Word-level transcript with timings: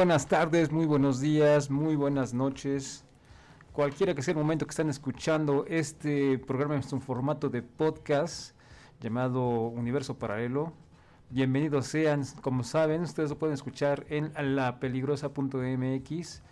buenas 0.00 0.26
tardes, 0.26 0.72
muy 0.72 0.86
buenos 0.86 1.20
días, 1.20 1.68
muy 1.70 1.94
buenas 1.94 2.32
noches. 2.32 3.04
Cualquiera 3.70 4.14
que 4.14 4.22
sea 4.22 4.32
el 4.32 4.38
momento 4.38 4.64
que 4.64 4.70
están 4.70 4.88
escuchando 4.88 5.66
este 5.68 6.38
programa 6.38 6.74
en 6.74 6.82
un 6.90 7.02
formato 7.02 7.50
de 7.50 7.60
podcast 7.60 8.56
llamado 8.98 9.66
Universo 9.66 10.18
Paralelo. 10.18 10.72
Bienvenidos 11.28 11.88
sean, 11.88 12.24
como 12.40 12.64
saben, 12.64 13.02
ustedes 13.02 13.28
lo 13.28 13.36
pueden 13.36 13.52
escuchar 13.52 14.06
en 14.08 14.32
lapeligrosa.mx, 14.56 16.42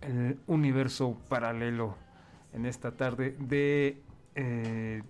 el 0.00 0.40
Universo 0.48 1.16
Paralelo, 1.28 1.94
en 2.52 2.66
esta 2.66 2.96
tarde 2.96 3.36
de, 3.38 4.02
eh, 4.34 5.02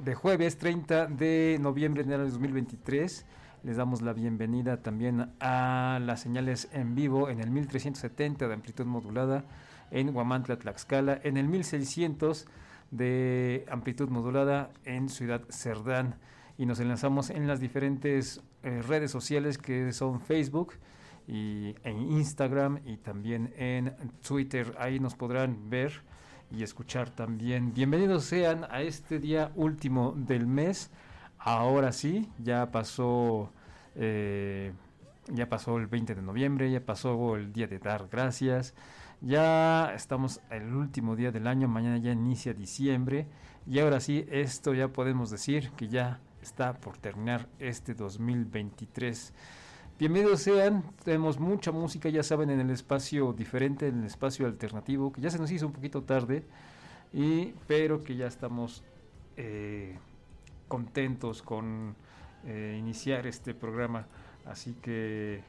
de 0.00 0.14
jueves 0.16 0.58
30 0.58 1.06
de 1.06 1.56
noviembre 1.60 2.02
de 2.02 2.18
2023. 2.18 3.26
Les 3.64 3.76
damos 3.76 4.02
la 4.02 4.12
bienvenida 4.12 4.82
también 4.82 5.32
a 5.40 5.98
las 6.00 6.20
señales 6.20 6.68
en 6.72 6.94
vivo 6.94 7.28
en 7.28 7.40
el 7.40 7.50
1370 7.50 8.46
de 8.46 8.54
amplitud 8.54 8.86
modulada 8.86 9.44
en 9.90 10.14
Huamantla, 10.14 10.58
Tlaxcala, 10.58 11.20
en 11.24 11.36
el 11.36 11.48
1600 11.48 12.46
de 12.92 13.66
amplitud 13.68 14.10
modulada 14.10 14.70
en 14.84 15.08
Ciudad 15.08 15.42
Cerdán 15.50 16.14
y 16.56 16.66
nos 16.66 16.78
enlazamos 16.78 17.30
en 17.30 17.48
las 17.48 17.58
diferentes 17.58 18.42
eh, 18.62 18.80
redes 18.86 19.10
sociales 19.10 19.58
que 19.58 19.92
son 19.92 20.20
Facebook 20.20 20.74
y 21.26 21.74
en 21.82 22.12
Instagram 22.12 22.78
y 22.84 22.98
también 22.98 23.52
en 23.56 23.92
Twitter. 24.26 24.72
Ahí 24.78 25.00
nos 25.00 25.16
podrán 25.16 25.68
ver 25.68 26.02
y 26.56 26.62
escuchar 26.62 27.10
también. 27.10 27.74
Bienvenidos 27.74 28.24
sean 28.24 28.66
a 28.70 28.82
este 28.82 29.18
día 29.18 29.50
último 29.56 30.14
del 30.16 30.46
mes. 30.46 30.92
Ahora 31.50 31.92
sí, 31.92 32.28
ya 32.44 32.70
pasó, 32.70 33.50
eh, 33.94 34.70
ya 35.32 35.48
pasó 35.48 35.78
el 35.78 35.86
20 35.86 36.14
de 36.14 36.20
noviembre, 36.20 36.70
ya 36.70 36.84
pasó 36.84 37.36
el 37.36 37.54
día 37.54 37.66
de 37.66 37.78
dar 37.78 38.06
gracias, 38.12 38.74
ya 39.22 39.94
estamos 39.94 40.42
el 40.50 40.74
último 40.74 41.16
día 41.16 41.32
del 41.32 41.46
año, 41.46 41.66
mañana 41.66 41.96
ya 41.96 42.12
inicia 42.12 42.52
diciembre 42.52 43.28
y 43.66 43.78
ahora 43.78 43.98
sí, 44.00 44.26
esto 44.30 44.74
ya 44.74 44.88
podemos 44.88 45.30
decir 45.30 45.70
que 45.70 45.88
ya 45.88 46.20
está 46.42 46.74
por 46.74 46.98
terminar 46.98 47.48
este 47.58 47.94
2023. 47.94 49.32
Bienvenidos 49.98 50.42
sean, 50.42 50.84
tenemos 51.02 51.40
mucha 51.40 51.72
música, 51.72 52.10
ya 52.10 52.22
saben, 52.22 52.50
en 52.50 52.60
el 52.60 52.68
espacio 52.68 53.32
diferente, 53.32 53.88
en 53.88 54.00
el 54.00 54.04
espacio 54.04 54.44
alternativo, 54.44 55.12
que 55.12 55.22
ya 55.22 55.30
se 55.30 55.38
nos 55.38 55.50
hizo 55.50 55.66
un 55.66 55.72
poquito 55.72 56.02
tarde, 56.02 56.44
y, 57.10 57.54
pero 57.66 58.04
que 58.04 58.16
ya 58.16 58.26
estamos 58.26 58.84
eh, 59.38 59.96
contentos 60.68 61.42
con 61.42 61.96
eh, 62.44 62.76
iniciar 62.78 63.26
este 63.26 63.54
programa. 63.54 64.06
Así 64.44 64.74
que 64.74 65.42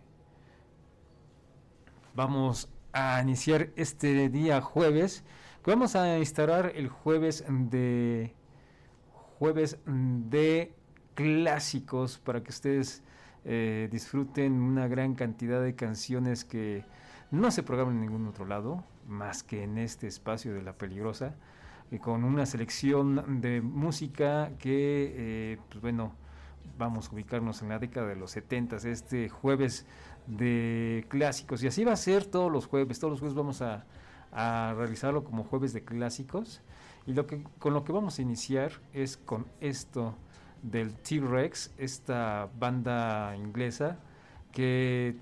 vamos 2.15 2.69
a 2.93 3.21
iniciar 3.21 3.69
este 3.75 4.29
día 4.29 4.61
jueves. 4.61 5.23
Vamos 5.65 5.95
a 5.95 6.17
instalar 6.17 6.71
el 6.75 6.89
jueves 6.89 7.45
de 7.47 8.33
jueves 9.37 9.77
de 9.85 10.73
clásicos 11.13 12.17
para 12.17 12.41
que 12.43 12.49
ustedes 12.49 13.03
eh, 13.45 13.87
disfruten 13.91 14.53
una 14.53 14.87
gran 14.87 15.15
cantidad 15.15 15.61
de 15.61 15.75
canciones 15.75 16.43
que 16.43 16.85
no 17.31 17.51
se 17.51 17.63
programan 17.63 17.95
en 17.95 18.01
ningún 18.01 18.27
otro 18.27 18.45
lado 18.45 18.83
más 19.07 19.43
que 19.43 19.63
en 19.63 19.77
este 19.77 20.07
espacio 20.07 20.53
de 20.53 20.61
la 20.61 20.73
peligrosa 20.73 21.35
y 21.91 21.99
con 21.99 22.23
una 22.23 22.45
selección 22.45 23.41
de 23.41 23.61
música 23.61 24.51
que 24.59 25.13
eh, 25.15 25.57
pues 25.69 25.81
bueno 25.81 26.13
vamos 26.77 27.09
a 27.09 27.13
ubicarnos 27.13 27.61
en 27.61 27.69
la 27.69 27.79
década 27.79 28.07
de 28.07 28.15
los 28.15 28.31
70 28.31 28.77
este 28.77 29.29
jueves 29.29 29.85
de 30.27 31.05
clásicos. 31.09 31.63
Y 31.63 31.67
así 31.67 31.83
va 31.83 31.93
a 31.93 31.97
ser 31.97 32.25
todos 32.25 32.51
los 32.51 32.67
jueves 32.67 32.99
todos 32.99 33.11
los 33.11 33.19
jueves 33.19 33.35
vamos 33.35 33.61
a, 33.61 33.85
a 34.31 34.73
realizarlo 34.77 35.23
como 35.23 35.43
jueves 35.43 35.73
de 35.73 35.83
clásicos. 35.83 36.61
Y 37.05 37.13
lo 37.13 37.25
que 37.25 37.43
con 37.59 37.73
lo 37.73 37.83
que 37.83 37.91
vamos 37.91 38.19
a 38.19 38.21
iniciar 38.21 38.71
es 38.93 39.17
con 39.17 39.45
esto 39.59 40.15
del 40.61 40.93
T-Rex, 40.95 41.73
esta 41.77 42.49
banda 42.59 43.35
inglesa 43.35 43.97
que 44.51 45.15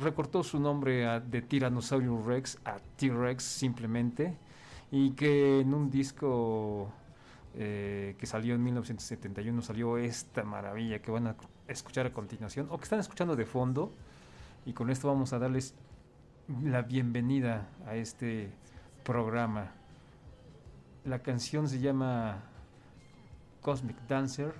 recortó 0.00 0.42
su 0.42 0.60
nombre 0.60 1.06
a, 1.06 1.20
de 1.20 1.42
Tyrannosaurus 1.42 2.24
Rex 2.24 2.58
a 2.64 2.78
T-Rex 2.96 3.42
simplemente 3.42 4.36
y 4.90 5.12
que 5.12 5.60
en 5.60 5.74
un 5.74 5.90
disco 5.90 6.92
eh, 7.54 8.14
que 8.18 8.26
salió 8.26 8.54
en 8.54 8.62
1971 8.62 9.62
salió 9.62 9.98
esta 9.98 10.44
maravilla 10.44 11.00
que 11.00 11.10
van 11.10 11.26
a 11.26 11.36
escuchar 11.68 12.06
a 12.06 12.12
continuación 12.12 12.68
o 12.70 12.78
que 12.78 12.84
están 12.84 13.00
escuchando 13.00 13.34
de 13.34 13.46
fondo 13.46 13.92
y 14.64 14.72
con 14.72 14.90
esto 14.90 15.08
vamos 15.08 15.32
a 15.32 15.38
darles 15.38 15.74
la 16.62 16.82
bienvenida 16.82 17.68
a 17.86 17.96
este 17.96 18.52
programa. 19.04 19.72
La 21.04 21.20
canción 21.20 21.68
se 21.68 21.80
llama 21.80 22.42
Cosmic 23.62 23.96
Dancer 24.06 24.54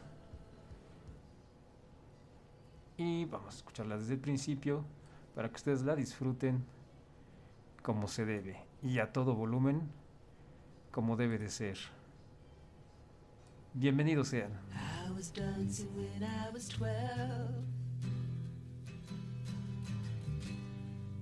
y 2.97 3.25
vamos 3.26 3.54
a 3.54 3.59
escucharla 3.59 3.98
desde 3.98 4.15
el 4.15 4.20
principio 4.20 4.84
para 5.34 5.48
que 5.48 5.56
ustedes 5.56 5.82
la 5.82 5.94
disfruten 5.94 6.65
como 7.82 8.09
se 8.09 8.25
debe 8.25 8.65
y 8.82 8.98
a 8.98 9.12
todo 9.12 9.34
volumen 9.34 9.82
como 10.96 11.14
debe 11.14 11.36
de 11.36 11.50
ser. 11.50 11.76
Bienvenidos 13.74 14.28
sean. 14.28 14.50
I 14.72 15.10
was 15.10 15.30
dancing 15.30 15.94
when 15.94 16.24
I 16.24 16.50
was 16.50 16.68
12. 16.70 16.90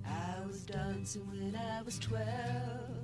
I 0.07 0.47
was 0.47 0.65
dancing 0.65 1.27
when 1.27 1.57
I 1.57 1.83
was 1.83 1.99
12. 1.99 3.04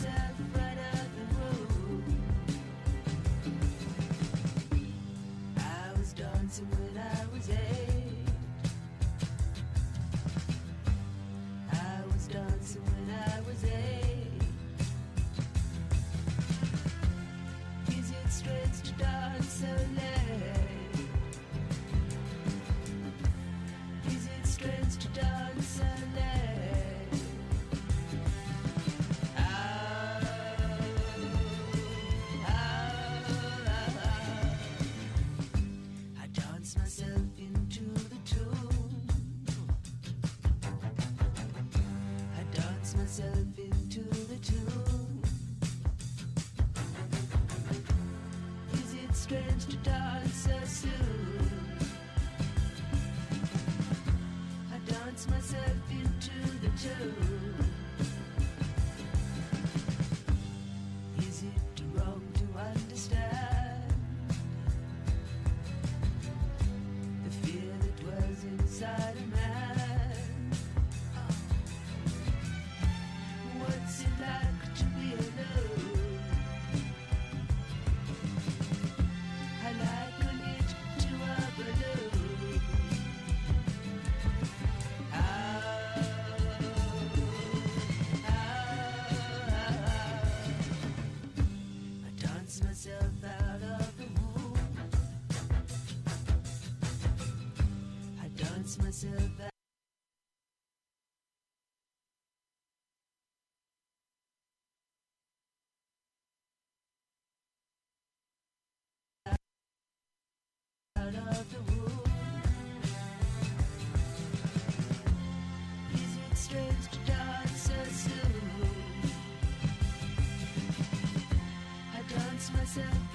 Myself 0.00 0.39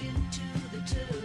into 0.00 0.42
the 0.72 0.80
tune 0.86 1.15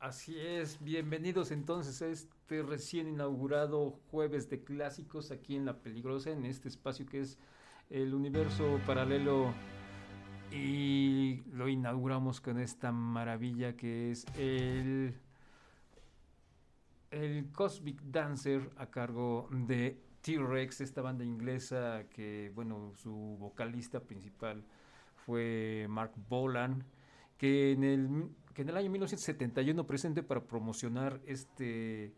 Así 0.00 0.38
es, 0.38 0.80
bienvenidos 0.80 1.50
entonces 1.50 2.00
a 2.02 2.06
este 2.06 2.62
recién 2.62 3.08
inaugurado 3.08 3.98
jueves 4.12 4.48
de 4.48 4.62
clásicos 4.62 5.32
aquí 5.32 5.56
en 5.56 5.64
La 5.64 5.82
Peligrosa, 5.82 6.30
en 6.30 6.44
este 6.44 6.68
espacio 6.68 7.04
que 7.04 7.22
es 7.22 7.36
el 7.90 8.14
universo 8.14 8.78
paralelo. 8.86 9.52
Y 10.52 11.42
lo 11.50 11.68
inauguramos 11.68 12.40
con 12.40 12.60
esta 12.60 12.92
maravilla 12.92 13.76
que 13.76 14.12
es 14.12 14.24
el, 14.36 15.16
el 17.10 17.50
Cosmic 17.50 18.00
Dancer 18.02 18.70
a 18.76 18.86
cargo 18.86 19.48
de 19.50 20.00
T-Rex, 20.20 20.80
esta 20.80 21.02
banda 21.02 21.24
inglesa 21.24 22.04
que, 22.08 22.52
bueno, 22.54 22.92
su 22.94 23.36
vocalista 23.40 23.98
principal 23.98 24.62
fue 25.16 25.86
Mark 25.88 26.12
Bolan, 26.28 26.84
que 27.36 27.72
en 27.72 27.82
el, 27.82 28.28
que 28.58 28.62
en 28.62 28.70
el 28.70 28.76
año 28.76 28.90
1971 28.90 29.86
presente 29.86 30.24
para 30.24 30.40
promocionar 30.40 31.20
este, 31.26 32.12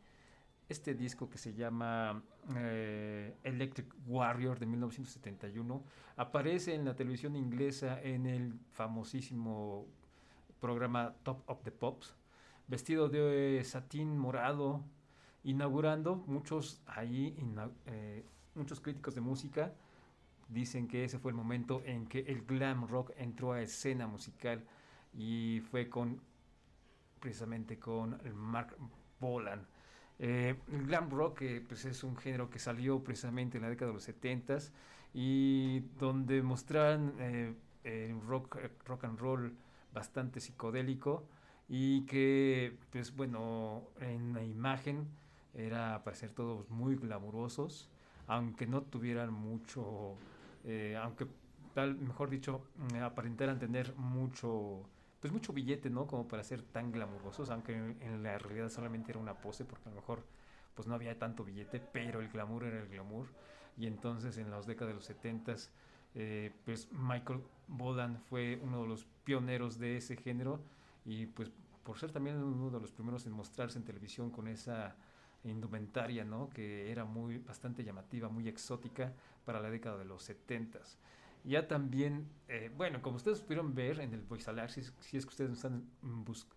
este 0.70 0.94
disco 0.94 1.28
que 1.28 1.37
se 1.37 1.52
llama 1.52 2.23
eh, 2.56 3.37
Electric 3.44 3.94
Warrior 4.06 4.59
de 4.59 4.64
1971. 4.64 5.85
Aparece 6.16 6.75
en 6.75 6.87
la 6.87 6.97
televisión 6.97 7.37
inglesa 7.37 8.00
en 8.00 8.25
el 8.25 8.54
famosísimo 8.73 9.85
programa 10.61 11.14
Top 11.25 11.42
of 11.44 11.62
the 11.62 11.73
Pops, 11.73 12.16
vestido 12.68 13.11
de 13.11 13.62
satín 13.62 14.16
morado, 14.16 14.82
inaugurando 15.44 16.25
muchos 16.26 16.80
ahí, 16.87 17.37
eh, 17.85 18.25
muchos 18.54 18.80
críticos 18.80 19.14
de 19.14 19.20
música 19.20 19.75
dicen 20.49 20.88
que 20.88 21.04
ese 21.04 21.18
fue 21.18 21.32
el 21.32 21.37
momento 21.37 21.82
en 21.85 22.06
que 22.06 22.20
el 22.20 22.47
glam 22.47 22.88
rock 22.88 23.11
entró 23.18 23.52
a 23.52 23.61
escena 23.61 24.06
musical 24.06 24.64
y 25.12 25.61
fue 25.70 25.90
con 25.90 26.29
precisamente 27.20 27.78
con 27.78 28.18
Mark 28.34 28.76
Bolan. 29.20 29.66
Eh, 30.22 30.54
el 30.70 30.86
glam 30.86 31.08
rock 31.08 31.42
eh, 31.42 31.64
pues 31.66 31.86
es 31.86 32.04
un 32.04 32.14
género 32.14 32.50
que 32.50 32.58
salió 32.58 33.02
precisamente 33.02 33.56
en 33.56 33.62
la 33.62 33.70
década 33.70 33.90
de 33.90 33.94
los 33.94 34.06
70s 34.06 34.70
y 35.14 35.80
donde 35.98 36.42
mostraban 36.42 37.14
eh, 37.18 38.14
rock, 38.26 38.58
rock 38.84 39.04
and 39.04 39.18
roll 39.18 39.56
bastante 39.94 40.40
psicodélico 40.40 41.24
y 41.70 42.04
que 42.04 42.76
pues 42.92 43.16
bueno 43.16 43.84
en 44.00 44.34
la 44.34 44.44
imagen 44.44 45.08
era 45.54 46.04
parecer 46.04 46.32
todos 46.32 46.68
muy 46.68 46.96
glamurosos 46.96 47.88
aunque 48.26 48.66
no 48.66 48.82
tuvieran 48.82 49.32
mucho 49.32 50.16
aunque 51.02 51.26
tal 51.72 51.96
mejor 51.96 52.28
dicho 52.28 52.66
aparentaran 53.02 53.58
tener 53.58 53.94
mucho 53.96 54.82
pues 55.20 55.32
mucho 55.32 55.52
billete, 55.52 55.90
¿no? 55.90 56.06
Como 56.06 56.26
para 56.26 56.42
ser 56.42 56.62
tan 56.62 56.90
glamurosos, 56.92 57.50
aunque 57.50 57.74
en, 57.74 58.22
la 58.22 58.38
realidad 58.38 58.70
solamente 58.70 59.12
era 59.12 59.20
una 59.20 59.34
pose, 59.34 59.64
porque 59.64 59.88
a 59.88 59.90
lo 59.90 59.96
mejor 59.96 60.24
pues 60.74 60.88
no 60.88 60.94
había 60.94 61.18
tanto 61.18 61.44
billete, 61.44 61.80
pero 61.80 62.20
el 62.20 62.28
glamour 62.28 62.64
era 62.64 62.80
el 62.80 62.88
glamour. 62.88 63.26
Y 63.76 63.86
entonces 63.86 64.38
en 64.38 64.50
las 64.50 64.66
décadas 64.66 64.88
de 64.88 64.94
los 64.94 65.04
70 65.04 65.54
eh, 66.14 66.52
pues 66.64 66.88
Michael 66.92 67.40
Bolan 67.68 68.18
fue 68.28 68.58
uno 68.62 68.82
de 68.82 68.88
los 68.88 69.06
pioneros 69.24 69.78
de 69.78 69.96
ese 69.96 70.16
género 70.16 70.60
y 71.04 71.26
pues 71.26 71.52
por 71.84 71.98
ser 71.98 72.10
también 72.10 72.36
uno 72.36 72.70
de 72.70 72.80
los 72.80 72.90
primeros 72.90 73.26
en 73.26 73.32
mostrarse 73.32 73.78
en 73.78 73.84
televisión 73.84 74.30
con 74.30 74.48
esa 74.48 74.96
indumentaria, 75.44 76.24
¿no? 76.24 76.50
Que 76.50 76.90
era 76.90 77.04
muy 77.04 77.38
bastante 77.38 77.84
llamativa, 77.84 78.28
muy 78.28 78.48
exótica 78.48 79.12
para 79.44 79.60
la 79.60 79.70
década 79.70 79.98
de 79.98 80.04
los 80.04 80.22
70 80.24 80.80
Ya 81.44 81.66
también, 81.66 82.28
eh, 82.49 82.70
bueno, 82.76 83.00
como 83.00 83.16
ustedes 83.16 83.40
pudieron 83.40 83.75
ver 83.75 84.00
en 84.00 84.12
el 84.12 84.23
Voice 84.23 84.50
si, 84.68 84.82
si 85.00 85.16
es 85.16 85.25
que 85.25 85.30
ustedes 85.30 85.52
están, 85.52 85.85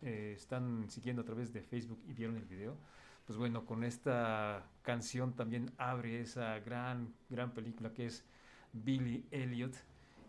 eh, 0.01 0.33
están 0.35 0.89
siguiendo 0.89 1.21
a 1.21 1.25
través 1.25 1.53
de 1.53 1.61
Facebook 1.61 2.01
y 2.07 2.13
vieron 2.13 2.35
el 2.37 2.45
video, 2.45 2.77
pues 3.25 3.37
bueno, 3.37 3.65
con 3.65 3.83
esta 3.83 4.65
canción 4.81 5.33
también 5.33 5.71
abre 5.77 6.21
esa 6.21 6.59
gran, 6.59 7.13
gran 7.29 7.53
película 7.53 7.93
que 7.93 8.07
es 8.07 8.25
Billy 8.73 9.25
Elliot. 9.31 9.73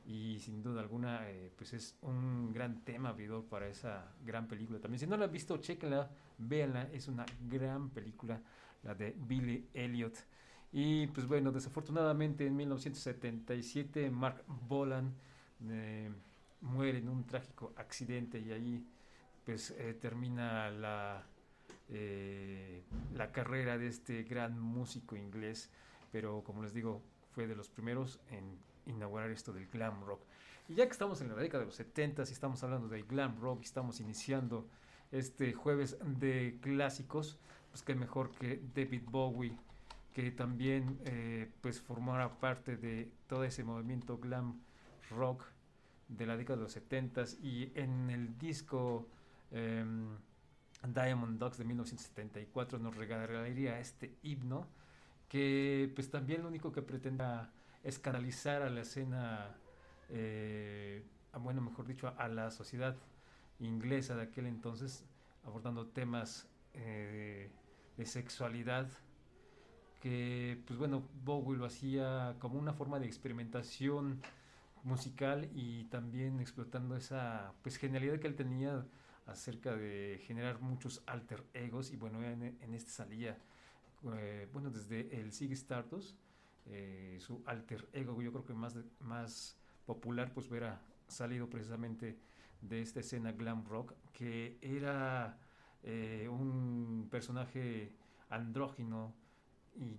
Y 0.06 0.38
sin 0.40 0.62
duda 0.62 0.82
alguna 0.82 1.30
eh, 1.30 1.50
pues 1.56 1.72
es 1.72 1.96
un 2.02 2.52
gran 2.52 2.84
tema 2.84 3.08
abridor 3.08 3.44
para 3.46 3.66
esa 3.68 4.12
gran 4.24 4.46
película. 4.46 4.78
También 4.78 5.00
si 5.00 5.06
no 5.06 5.16
la 5.16 5.24
han 5.24 5.32
visto 5.32 5.56
chequenla 5.56 6.10
véanla. 6.36 6.90
Es 6.92 7.08
una 7.08 7.24
gran 7.48 7.88
película 7.88 8.40
la 8.82 8.94
de 8.94 9.16
Billy 9.16 9.66
Elliot 9.72 10.14
y 10.74 11.06
pues 11.06 11.26
bueno 11.26 11.52
desafortunadamente 11.52 12.46
en 12.46 12.54
1977 12.56 14.10
Mark 14.10 14.44
Bolan 14.68 15.14
eh, 15.70 16.10
muere 16.60 16.98
en 16.98 17.08
un 17.08 17.24
trágico 17.24 17.72
accidente 17.76 18.40
y 18.40 18.52
ahí 18.52 18.84
pues 19.46 19.70
eh, 19.78 19.94
termina 19.94 20.70
la 20.70 21.24
eh, 21.88 22.82
la 23.14 23.30
carrera 23.30 23.78
de 23.78 23.86
este 23.86 24.24
gran 24.24 24.60
músico 24.60 25.16
inglés 25.16 25.70
pero 26.12 26.42
como 26.44 26.62
les 26.62 26.74
digo 26.74 27.00
fue 27.34 27.46
de 27.46 27.56
los 27.56 27.68
primeros 27.68 28.20
en 28.30 28.58
inaugurar 28.86 29.30
esto 29.30 29.52
del 29.52 29.66
glam 29.66 30.04
rock. 30.04 30.20
Y 30.68 30.74
ya 30.74 30.86
que 30.86 30.92
estamos 30.92 31.20
en 31.20 31.28
la 31.28 31.34
década 31.34 31.60
de 31.60 31.66
los 31.66 31.74
70 31.74 32.22
y 32.22 32.32
estamos 32.32 32.62
hablando 32.62 32.88
del 32.88 33.04
glam 33.04 33.38
rock 33.40 33.60
y 33.62 33.64
estamos 33.64 34.00
iniciando 34.00 34.66
este 35.12 35.52
jueves 35.52 35.98
de 36.04 36.58
clásicos, 36.62 37.38
pues 37.70 37.82
qué 37.82 37.94
mejor 37.94 38.30
que 38.30 38.62
David 38.74 39.02
Bowie, 39.06 39.56
que 40.14 40.30
también 40.32 41.00
eh, 41.06 41.50
pues 41.62 41.80
formara 41.82 42.40
parte 42.40 42.76
de 42.78 43.12
todo 43.28 43.44
ese 43.44 43.64
movimiento 43.64 44.18
glam 44.18 44.60
rock 45.10 45.44
de 46.08 46.26
la 46.26 46.36
década 46.36 46.58
de 46.58 46.62
los 46.64 46.72
70 46.72 47.24
y 47.42 47.72
en 47.74 48.10
el 48.10 48.38
disco 48.38 49.08
em, 49.52 50.16
Diamond 50.86 51.38
Dogs 51.38 51.58
de 51.58 51.64
1974 51.64 52.78
nos 52.78 52.96
regalaría 52.96 53.80
este 53.80 54.16
himno 54.22 54.68
que 55.28 55.90
pues 55.94 56.10
también 56.10 56.42
lo 56.42 56.48
único 56.48 56.72
que 56.72 56.82
pretenda 56.82 57.52
es 57.82 57.98
canalizar 57.98 58.62
a 58.62 58.70
la 58.70 58.82
escena, 58.82 59.56
eh, 60.10 61.04
a- 61.32 61.38
bueno, 61.38 61.60
mejor 61.62 61.86
dicho, 61.86 62.08
a, 62.08 62.10
a 62.12 62.28
la 62.28 62.50
sociedad 62.50 62.96
inglesa 63.60 64.16
de 64.16 64.22
aquel 64.24 64.46
entonces, 64.46 65.04
abordando 65.44 65.86
temas 65.88 66.48
eh, 66.74 67.50
de 67.96 68.06
sexualidad, 68.06 68.88
que 70.04 70.62
pues 70.66 70.78
bueno, 70.78 71.08
Bowie 71.24 71.56
lo 71.56 71.64
hacía 71.64 72.36
como 72.38 72.58
una 72.58 72.74
forma 72.74 73.00
de 73.00 73.06
experimentación 73.06 74.20
musical 74.82 75.48
y 75.54 75.84
también 75.84 76.40
explotando 76.40 76.94
esa 76.94 77.54
pues 77.62 77.78
genialidad 77.78 78.18
que 78.20 78.26
él 78.26 78.34
tenía 78.34 78.84
acerca 79.24 79.74
de 79.74 80.20
generar 80.26 80.60
muchos 80.60 81.02
alter 81.06 81.42
egos. 81.54 81.90
Y 81.90 81.96
bueno, 81.96 82.22
en, 82.22 82.74
este 82.74 82.90
salía 82.90 83.38
eh, 84.18 84.46
bueno, 84.52 84.68
desde 84.68 85.18
el 85.18 85.32
Sig 85.32 85.52
Stardust, 85.52 86.18
eh, 86.66 87.16
su 87.18 87.42
alter 87.46 87.88
ego, 87.94 88.20
yo 88.20 88.30
creo 88.30 88.44
que 88.44 88.52
más, 88.52 88.76
más 89.00 89.56
popular, 89.86 90.34
pues 90.34 90.50
hubiera 90.50 90.82
salido 91.08 91.48
precisamente 91.48 92.18
de 92.60 92.82
esta 92.82 93.00
escena 93.00 93.32
glam 93.32 93.64
rock, 93.64 93.94
que 94.12 94.58
era 94.60 95.38
eh, 95.82 96.28
un 96.30 97.08
personaje 97.10 97.96
andrógino 98.28 99.23
y 99.76 99.98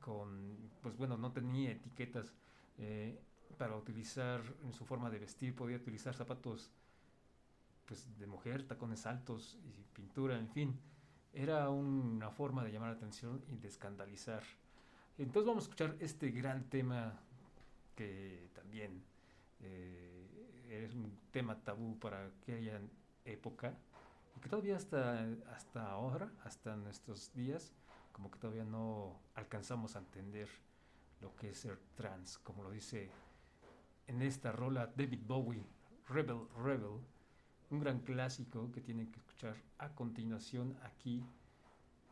con, 0.00 0.70
pues 0.82 0.96
bueno, 0.96 1.16
no 1.16 1.32
tenía 1.32 1.72
etiquetas 1.72 2.32
eh, 2.78 3.18
para 3.58 3.76
utilizar 3.76 4.42
en 4.64 4.72
su 4.72 4.84
forma 4.84 5.10
de 5.10 5.18
vestir, 5.18 5.54
podía 5.54 5.76
utilizar 5.76 6.14
zapatos 6.14 6.70
pues 7.86 8.06
de 8.18 8.26
mujer, 8.26 8.66
tacones 8.66 9.06
altos 9.06 9.58
y 9.64 9.84
pintura, 9.94 10.38
en 10.38 10.48
fin 10.48 10.78
era 11.36 11.68
una 11.68 12.30
forma 12.30 12.64
de 12.64 12.72
llamar 12.72 12.90
la 12.90 12.96
atención 12.96 13.44
y 13.48 13.58
de 13.58 13.68
escandalizar. 13.68 14.42
Entonces 15.18 15.46
vamos 15.46 15.64
a 15.64 15.66
escuchar 15.66 15.94
este 16.00 16.30
gran 16.30 16.64
tema 16.64 17.20
que 17.94 18.48
también 18.54 19.02
eh, 19.60 20.26
es 20.70 20.94
un 20.94 21.12
tema 21.32 21.62
tabú 21.62 21.98
para 21.98 22.26
aquella 22.26 22.80
época 23.26 23.74
y 24.34 24.40
que 24.40 24.48
todavía 24.48 24.76
hasta, 24.76 25.26
hasta 25.54 25.90
ahora, 25.90 26.32
hasta 26.42 26.74
nuestros 26.74 27.32
días, 27.34 27.74
como 28.16 28.30
que 28.30 28.38
todavía 28.38 28.64
no 28.64 29.20
alcanzamos 29.34 29.94
a 29.94 29.98
entender 29.98 30.48
lo 31.20 31.36
que 31.36 31.50
es 31.50 31.58
ser 31.58 31.78
trans, 31.96 32.38
como 32.38 32.62
lo 32.62 32.70
dice 32.70 33.10
en 34.06 34.22
esta 34.22 34.52
rola 34.52 34.86
David 34.96 35.20
Bowie, 35.26 35.62
Rebel 36.08 36.48
Rebel, 36.56 36.98
un 37.68 37.78
gran 37.78 38.00
clásico 38.00 38.72
que 38.72 38.80
tienen 38.80 39.12
que 39.12 39.18
escuchar 39.18 39.54
a 39.76 39.90
continuación 39.90 40.78
aquí 40.82 41.22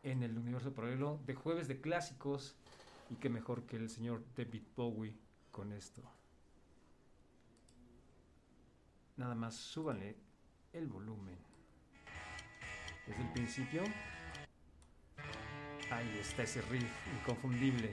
en 0.03 0.21
el 0.21 0.37
universo 0.37 0.75
paralelo 0.75 1.19
de 1.25 1.33
jueves 1.33 1.67
de 1.67 1.81
clásicos 1.81 2.55
y 3.09 3.15
qué 3.15 3.29
mejor 3.29 3.63
que 3.65 3.77
el 3.77 3.89
señor 3.89 4.23
David 4.37 4.61
Bowie 4.75 5.17
con 5.49 5.73
esto. 5.73 6.03
Nada 9.17 9.33
más 9.33 9.55
súbanle 9.55 10.15
el 10.71 10.85
volumen. 10.85 11.39
Desde 13.07 13.23
el 13.23 13.33
principio, 13.33 13.81
ahí 15.91 16.19
está 16.19 16.43
ese 16.43 16.61
riff 16.63 16.83
inconfundible. 17.19 17.89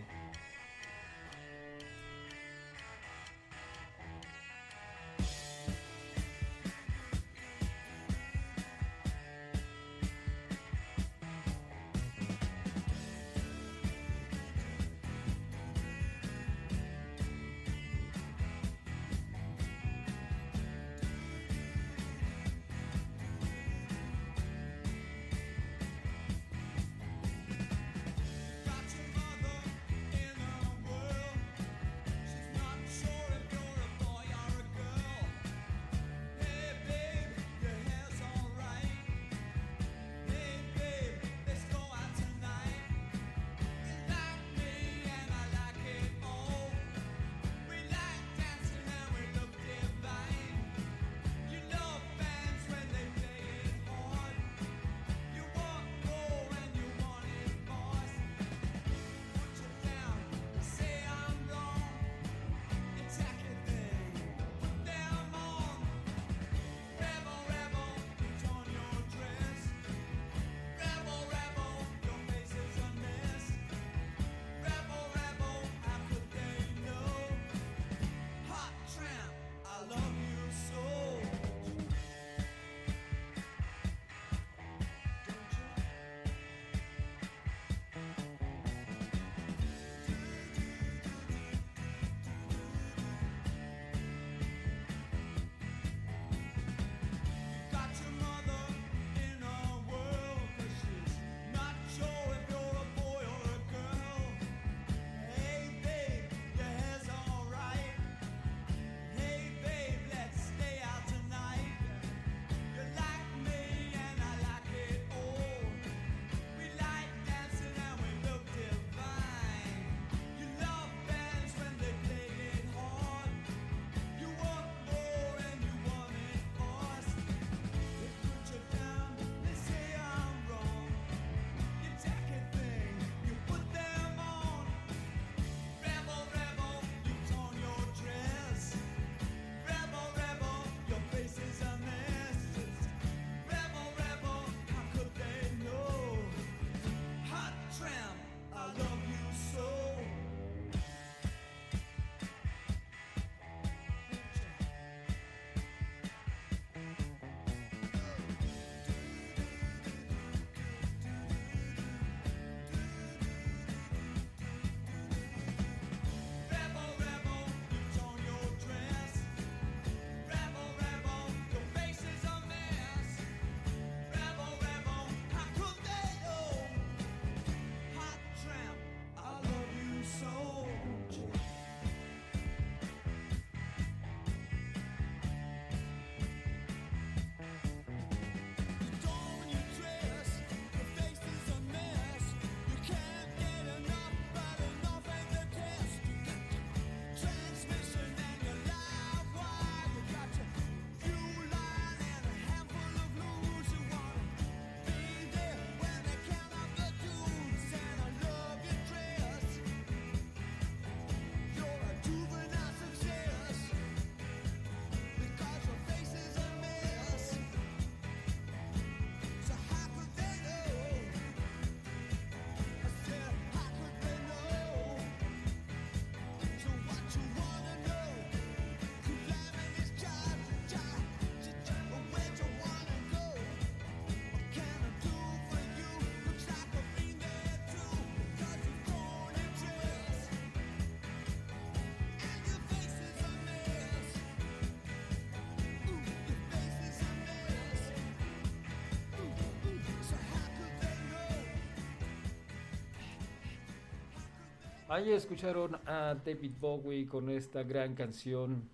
Ahí 254.92 255.10
escucharon 255.10 255.74
a 255.86 256.14
David 256.22 256.52
Bowie 256.60 257.06
con 257.06 257.30
esta 257.30 257.62
gran 257.62 257.94
canción 257.94 258.68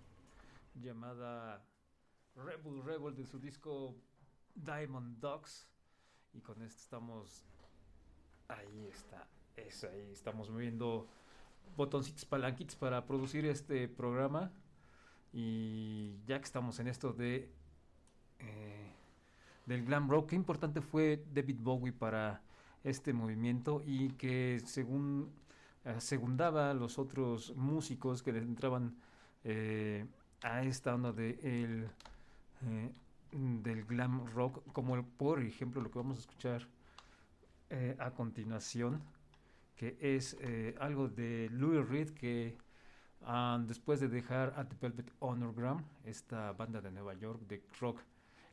llamada 0.83 1.64
Rebel 2.35 2.83
Rebel 2.83 3.14
de 3.14 3.24
su 3.24 3.38
disco 3.38 3.94
Diamond 4.57 5.20
Dogs. 5.20 5.68
Y 6.35 6.40
con 6.40 6.61
esto 6.61 6.81
estamos. 6.81 7.44
Ahí 8.48 8.88
está. 8.90 9.28
Es 9.54 9.85
ahí. 9.85 10.11
Estamos 10.11 10.50
moviendo 10.50 11.07
botoncitos 11.76 12.24
palanquitos 12.24 12.74
para 12.74 13.07
producir 13.07 13.46
este 13.46 13.87
programa. 13.87 14.50
Y 15.33 16.16
ya 16.26 16.40
que 16.40 16.46
estamos 16.46 16.81
en 16.81 16.88
esto 16.88 17.12
de. 17.12 17.48
eh, 18.40 18.92
del 19.66 19.85
glam 19.85 20.11
rock, 20.11 20.31
qué 20.31 20.35
importante 20.35 20.81
fue 20.81 21.24
David 21.33 21.59
Bowie 21.61 21.92
para 21.92 22.42
este 22.83 23.12
movimiento 23.12 23.85
y 23.87 24.09
que 24.14 24.61
según 24.64 25.31
eh, 25.85 26.01
segundaba 26.01 26.71
a 26.71 26.75
los 26.75 26.99
otros 26.99 27.55
músicos 27.57 28.23
que 28.23 28.31
entraban 28.31 28.97
eh, 29.45 30.07
a 30.43 30.62
esta 30.62 30.95
onda 30.95 31.12
de 31.12 31.31
el, 31.43 31.88
eh, 32.67 32.93
del 33.33 33.85
glam 33.85 34.27
rock, 34.35 34.62
como 34.73 34.97
el- 34.97 35.05
por 35.05 35.43
ejemplo 35.43 35.81
lo 35.83 35.91
que 35.91 35.99
vamos 35.99 36.19
a 36.19 36.21
escuchar 36.21 36.67
eh, 37.71 37.97
a 37.99 38.11
continuación, 38.12 39.03
que 39.77 39.97
es 40.01 40.37
algo 40.81 41.09
de 41.09 41.49
Louis 41.53 41.87
Reed 41.88 42.11
que 42.11 42.57
ah, 43.23 43.61
después 43.67 44.01
de 44.01 44.09
dejar 44.09 44.55
a 44.57 44.64
The 44.69 44.77
Velvet 44.81 45.12
Underground, 45.21 45.85
esta 46.05 46.53
banda 46.53 46.81
de 46.81 46.91
Nueva 46.91 47.14
York 47.14 47.41
de 47.49 47.62
rock 47.81 48.01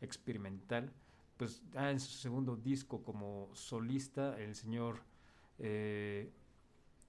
experimental, 0.02 0.92
pues 1.38 1.62
ya 1.74 1.92
en 1.92 2.00
su 2.00 2.12
segundo 2.12 2.56
disco 2.56 3.04
como 3.04 3.50
solista, 3.54 4.40
el 4.40 4.56
señor 4.56 5.02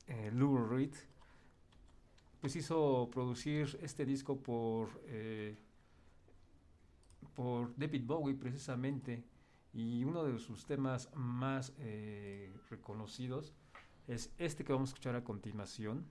eh, 0.06 0.30
Lou 0.32 0.58
Reed, 0.58 0.94
pues 2.40 2.56
hizo 2.56 3.08
producir 3.12 3.78
este 3.82 4.04
disco 4.04 4.40
por, 4.40 4.88
eh, 5.06 5.56
por 7.34 7.76
David 7.76 8.04
Bowie 8.04 8.34
precisamente, 8.34 9.24
y 9.72 10.04
uno 10.04 10.24
de 10.24 10.38
sus 10.38 10.64
temas 10.64 11.10
más 11.14 11.72
eh, 11.78 12.54
reconocidos 12.70 13.52
es 14.06 14.32
este 14.38 14.64
que 14.64 14.72
vamos 14.72 14.90
a 14.90 14.92
escuchar 14.92 15.16
a 15.16 15.24
continuación, 15.24 16.06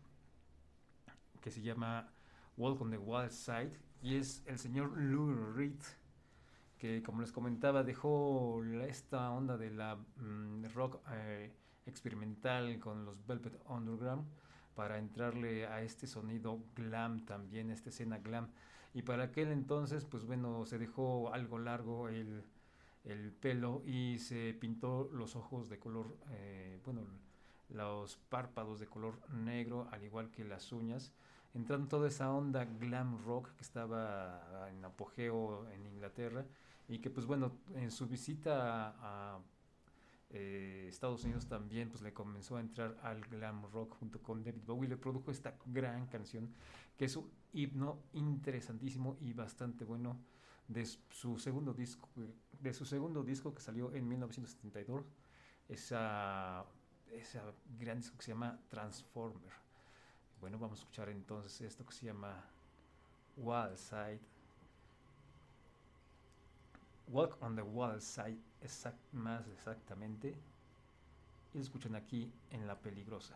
que 1.41 1.51
se 1.51 1.61
llama 1.61 2.11
Walk 2.57 2.81
on 2.81 2.91
the 2.91 2.97
Wild 2.97 3.31
Side, 3.31 3.79
y 4.01 4.15
es 4.15 4.43
el 4.45 4.59
señor 4.59 4.97
Lou 4.97 5.53
Reed 5.53 5.79
que 6.77 7.01
como 7.01 7.21
les 7.21 7.31
comentaba 7.31 7.83
dejó 7.83 8.63
esta 8.87 9.31
onda 9.31 9.57
de 9.57 9.71
la 9.71 9.95
mm, 9.95 10.65
rock 10.73 10.99
eh, 11.11 11.51
experimental 11.85 12.79
con 12.79 13.05
los 13.05 13.25
Velvet 13.25 13.59
Underground 13.67 14.25
para 14.75 14.97
entrarle 14.97 15.67
a 15.67 15.81
este 15.81 16.07
sonido 16.07 16.59
glam 16.75 17.25
también, 17.25 17.71
esta 17.71 17.89
escena 17.89 18.19
glam. 18.19 18.49
Y 18.93 19.01
para 19.01 19.23
aquel 19.23 19.51
entonces, 19.51 20.05
pues 20.05 20.25
bueno, 20.25 20.65
se 20.65 20.77
dejó 20.77 21.33
algo 21.33 21.59
largo 21.59 22.09
el, 22.09 22.43
el 23.05 23.31
pelo 23.31 23.81
y 23.85 24.19
se 24.19 24.53
pintó 24.53 25.09
los 25.13 25.35
ojos 25.35 25.69
de 25.69 25.79
color, 25.79 26.17
eh, 26.31 26.79
bueno, 26.85 27.01
los 27.69 28.17
párpados 28.29 28.79
de 28.79 28.87
color 28.87 29.19
negro, 29.31 29.87
al 29.91 30.03
igual 30.03 30.29
que 30.31 30.43
las 30.43 30.71
uñas, 30.71 31.11
entrando 31.53 31.87
toda 31.87 32.07
esa 32.07 32.31
onda 32.31 32.65
glam 32.65 33.17
rock 33.25 33.49
que 33.55 33.61
estaba 33.61 34.69
en 34.69 34.83
apogeo 34.83 35.67
en 35.71 35.85
Inglaterra 35.85 36.45
y 36.87 36.99
que 36.99 37.09
pues 37.09 37.25
bueno, 37.25 37.53
en 37.75 37.91
su 37.91 38.07
visita 38.07 38.89
a, 38.89 39.35
a, 39.35 39.39
eh, 40.37 40.87
Estados 40.89 41.23
Unidos 41.23 41.47
también 41.47 41.87
pues 41.87 42.01
le 42.01 42.11
comenzó 42.11 42.57
a 42.57 42.59
entrar 42.59 42.97
al 43.03 43.21
glam 43.21 43.63
rock 43.71 43.95
junto 43.97 44.21
con 44.21 44.43
David 44.43 44.63
Bowie, 44.65 44.89
le 44.89 44.97
produjo 44.97 45.31
esta 45.31 45.57
gran 45.65 46.07
canción 46.07 46.53
que 46.97 47.05
es 47.05 47.15
un 47.15 47.31
himno 47.53 48.03
interesantísimo 48.11 49.15
y 49.21 49.31
bastante 49.31 49.85
bueno 49.85 50.19
de 50.67 50.85
su 50.85 51.39
segundo 51.39 51.73
disco, 51.73 52.09
de 52.59 52.73
su 52.73 52.85
segundo 52.85 53.23
disco 53.23 53.55
que 53.55 53.61
salió 53.61 53.93
en 53.93 54.09
1972, 54.09 55.05
esa, 55.69 56.65
esa 57.13 57.41
gran 57.79 57.99
disco 57.99 58.17
que 58.17 58.25
se 58.25 58.31
llama 58.31 58.59
Transformer. 58.67 59.53
Bueno, 60.41 60.59
vamos 60.59 60.79
a 60.79 60.81
escuchar 60.81 61.07
entonces 61.07 61.61
esto 61.61 61.85
que 61.85 61.93
se 61.93 62.07
llama 62.07 62.43
Wild 63.37 63.77
Side. 63.77 64.34
Walk 67.07 67.37
on 67.41 67.55
the 67.55 67.61
Wild 67.63 68.01
Side, 68.01 68.39
exact, 68.61 68.97
más 69.13 69.47
exactamente. 69.47 70.35
Y 71.53 71.57
lo 71.57 71.63
escuchan 71.63 71.95
aquí 71.95 72.31
en 72.51 72.67
La 72.67 72.75
Peligrosa. 72.75 73.35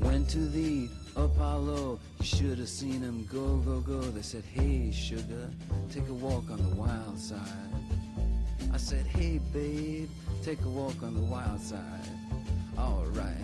Went 0.00 0.28
to 0.30 0.38
the 0.38 0.88
Apollo, 1.16 1.98
you 2.20 2.24
should 2.24 2.58
have 2.58 2.68
seen 2.68 3.00
him 3.00 3.26
go, 3.32 3.56
go, 3.58 3.80
go. 3.80 4.00
They 4.00 4.22
said, 4.22 4.44
Hey, 4.44 4.92
sugar, 4.92 5.50
take 5.90 6.08
a 6.08 6.14
walk 6.14 6.50
on 6.50 6.58
the 6.58 6.76
wild 6.76 7.18
side. 7.18 7.38
I 8.72 8.76
said, 8.76 9.04
Hey, 9.06 9.38
babe, 9.52 10.08
take 10.44 10.60
a 10.64 10.68
walk 10.68 11.02
on 11.02 11.14
the 11.14 11.20
wild 11.20 11.60
side. 11.60 11.80
All 12.76 13.04
right. 13.12 13.34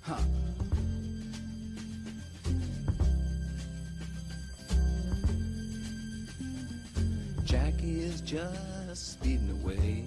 Huh. 0.00 0.18
Jackie 7.44 8.00
is 8.00 8.22
just 8.22 9.12
speeding 9.12 9.50
away. 9.62 10.06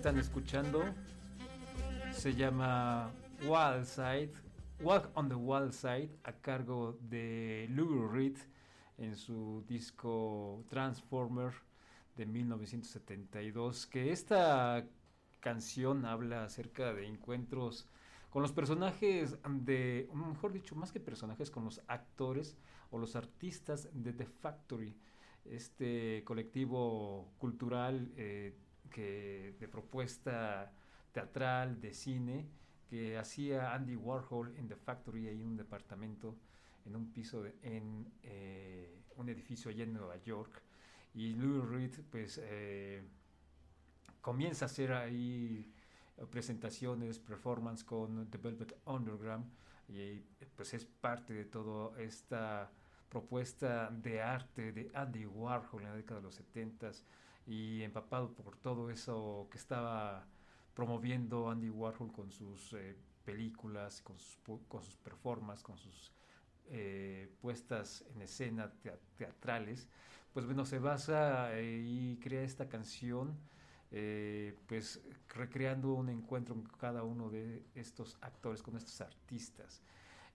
están 0.00 0.18
escuchando. 0.18 0.82
Se 2.10 2.34
llama 2.34 3.12
Wild 3.42 3.84
Side, 3.84 4.32
Walk 4.80 5.10
on 5.12 5.28
the 5.28 5.34
Wild 5.34 5.72
Side, 5.72 6.08
a 6.24 6.32
cargo 6.32 6.98
de 7.02 7.66
Lou 7.68 8.08
Reed 8.08 8.38
en 8.96 9.14
su 9.14 9.62
disco 9.68 10.64
Transformer 10.70 11.52
de 12.16 12.24
1972. 12.24 13.86
Que 13.88 14.10
esta 14.10 14.86
canción 15.38 16.06
habla 16.06 16.44
acerca 16.44 16.94
de 16.94 17.06
encuentros 17.06 17.86
con 18.30 18.40
los 18.40 18.52
personajes 18.52 19.36
de, 19.50 20.08
mejor 20.14 20.54
dicho, 20.54 20.74
más 20.76 20.92
que 20.92 21.00
personajes, 21.00 21.50
con 21.50 21.66
los 21.66 21.82
actores 21.88 22.56
o 22.90 22.96
los 22.96 23.16
artistas 23.16 23.90
de 23.92 24.14
The 24.14 24.24
Factory 24.24 24.96
este 25.44 26.22
colectivo 26.24 27.32
cultural 27.38 28.12
eh, 28.16 28.54
que, 28.90 29.54
de 29.58 29.68
propuesta 29.68 30.72
teatral, 31.12 31.80
de 31.80 31.94
cine, 31.94 32.48
que 32.88 33.16
hacía 33.16 33.72
Andy 33.74 33.96
Warhol 33.96 34.56
en 34.56 34.68
The 34.68 34.76
Factory, 34.76 35.28
ahí 35.28 35.40
en 35.40 35.48
un 35.48 35.56
departamento, 35.56 36.36
en 36.84 36.96
un 36.96 37.12
piso, 37.12 37.42
de, 37.42 37.54
en 37.62 38.12
eh, 38.22 39.02
un 39.16 39.28
edificio 39.28 39.70
allá 39.70 39.84
en 39.84 39.92
Nueva 39.92 40.16
York. 40.18 40.62
Y 41.14 41.34
Louis 41.34 41.64
Reed, 41.68 42.04
pues, 42.10 42.40
eh, 42.42 43.02
comienza 44.20 44.64
a 44.64 44.66
hacer 44.66 44.92
ahí 44.92 45.72
presentaciones, 46.30 47.18
performance 47.18 47.84
con 47.84 48.30
The 48.30 48.38
Velvet 48.38 48.76
Underground, 48.84 49.50
y 49.88 50.20
pues 50.54 50.74
es 50.74 50.84
parte 50.84 51.32
de 51.32 51.44
toda 51.46 51.98
esta 52.00 52.70
propuesta 53.08 53.90
de 53.90 54.22
arte 54.22 54.72
de 54.72 54.90
Andy 54.94 55.26
Warhol 55.26 55.82
en 55.82 55.88
la 55.88 55.96
década 55.96 56.20
de 56.20 56.24
los 56.26 56.34
70 56.36 56.92
y 57.50 57.82
empapado 57.82 58.32
por 58.32 58.56
todo 58.56 58.90
eso 58.90 59.48
que 59.50 59.58
estaba 59.58 60.24
promoviendo 60.72 61.50
Andy 61.50 61.68
Warhol 61.68 62.12
con 62.12 62.30
sus 62.30 62.72
eh, 62.74 62.96
películas, 63.24 64.00
con 64.02 64.18
sus, 64.18 64.38
con 64.68 64.82
sus 64.84 64.96
performances, 64.96 65.64
con 65.64 65.76
sus 65.76 66.12
eh, 66.68 67.28
puestas 67.40 68.04
en 68.14 68.22
escena 68.22 68.72
teatrales, 69.16 69.88
pues 70.32 70.46
bueno, 70.46 70.64
se 70.64 70.78
basa 70.78 71.58
eh, 71.58 71.82
y 71.84 72.16
crea 72.18 72.42
esta 72.42 72.68
canción, 72.68 73.36
eh, 73.90 74.56
pues 74.68 75.00
recreando 75.28 75.94
un 75.94 76.08
encuentro 76.08 76.54
con 76.54 76.64
cada 76.78 77.02
uno 77.02 77.30
de 77.30 77.64
estos 77.74 78.16
actores, 78.20 78.62
con 78.62 78.76
estos 78.76 79.00
artistas. 79.00 79.82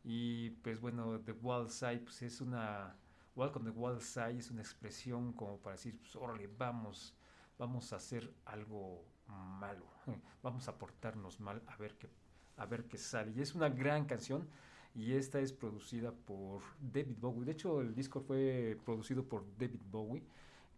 Y 0.03 0.49
pues 0.61 0.81
bueno, 0.81 1.21
The 1.21 1.31
Wild 1.31 1.69
Side 1.69 1.99
pues 1.99 2.21
es 2.23 2.41
una... 2.41 2.93
Walk 3.35 3.57
on 3.57 3.65
the 3.65 3.69
Wild 3.69 4.01
Side 4.01 4.39
es 4.39 4.51
una 4.51 4.61
expresión 4.61 5.33
como 5.33 5.57
para 5.57 5.75
decir, 5.75 5.97
pues 5.99 6.15
órale, 6.15 6.47
vamos, 6.57 7.13
vamos 7.57 7.91
a 7.91 7.97
hacer 7.97 8.33
algo 8.45 9.03
malo, 9.27 9.85
vamos 10.43 10.67
a 10.67 10.77
portarnos 10.77 11.39
mal 11.39 11.61
a 11.67 11.75
ver 11.77 11.97
qué, 11.97 12.09
a 12.57 12.65
ver 12.65 12.85
qué 12.85 12.97
sale. 12.97 13.31
Y 13.31 13.41
es 13.41 13.53
una 13.55 13.69
gran 13.69 14.05
canción 14.05 14.47
y 14.93 15.13
esta 15.13 15.39
es 15.39 15.51
producida 15.51 16.11
por 16.13 16.61
David 16.79 17.17
Bowie. 17.19 17.45
De 17.45 17.51
hecho, 17.51 17.81
el 17.81 17.93
disco 17.93 18.21
fue 18.21 18.79
producido 18.85 19.23
por 19.27 19.45
David 19.57 19.81
Bowie, 19.91 20.23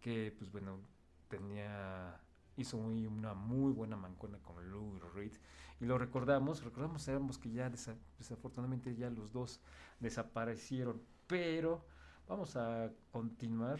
que 0.01 0.33
pues 0.37 0.51
bueno, 0.51 0.79
tenía 1.27 2.19
hizo 2.57 2.77
muy, 2.77 3.05
una 3.05 3.33
muy 3.33 3.71
buena 3.71 3.95
mancona 3.95 4.39
con 4.39 4.69
Lou 4.69 4.99
Reed 5.13 5.33
y 5.79 5.85
lo 5.85 5.97
recordamos, 5.97 6.63
recordamos 6.63 7.03
sabemos 7.03 7.37
que 7.37 7.51
ya 7.51 7.69
desa, 7.69 7.95
desafortunadamente 8.17 8.95
ya 8.95 9.11
los 9.11 9.31
dos 9.31 9.61
desaparecieron, 9.99 11.01
pero 11.27 11.85
vamos 12.27 12.55
a 12.55 12.91
continuar, 13.11 13.79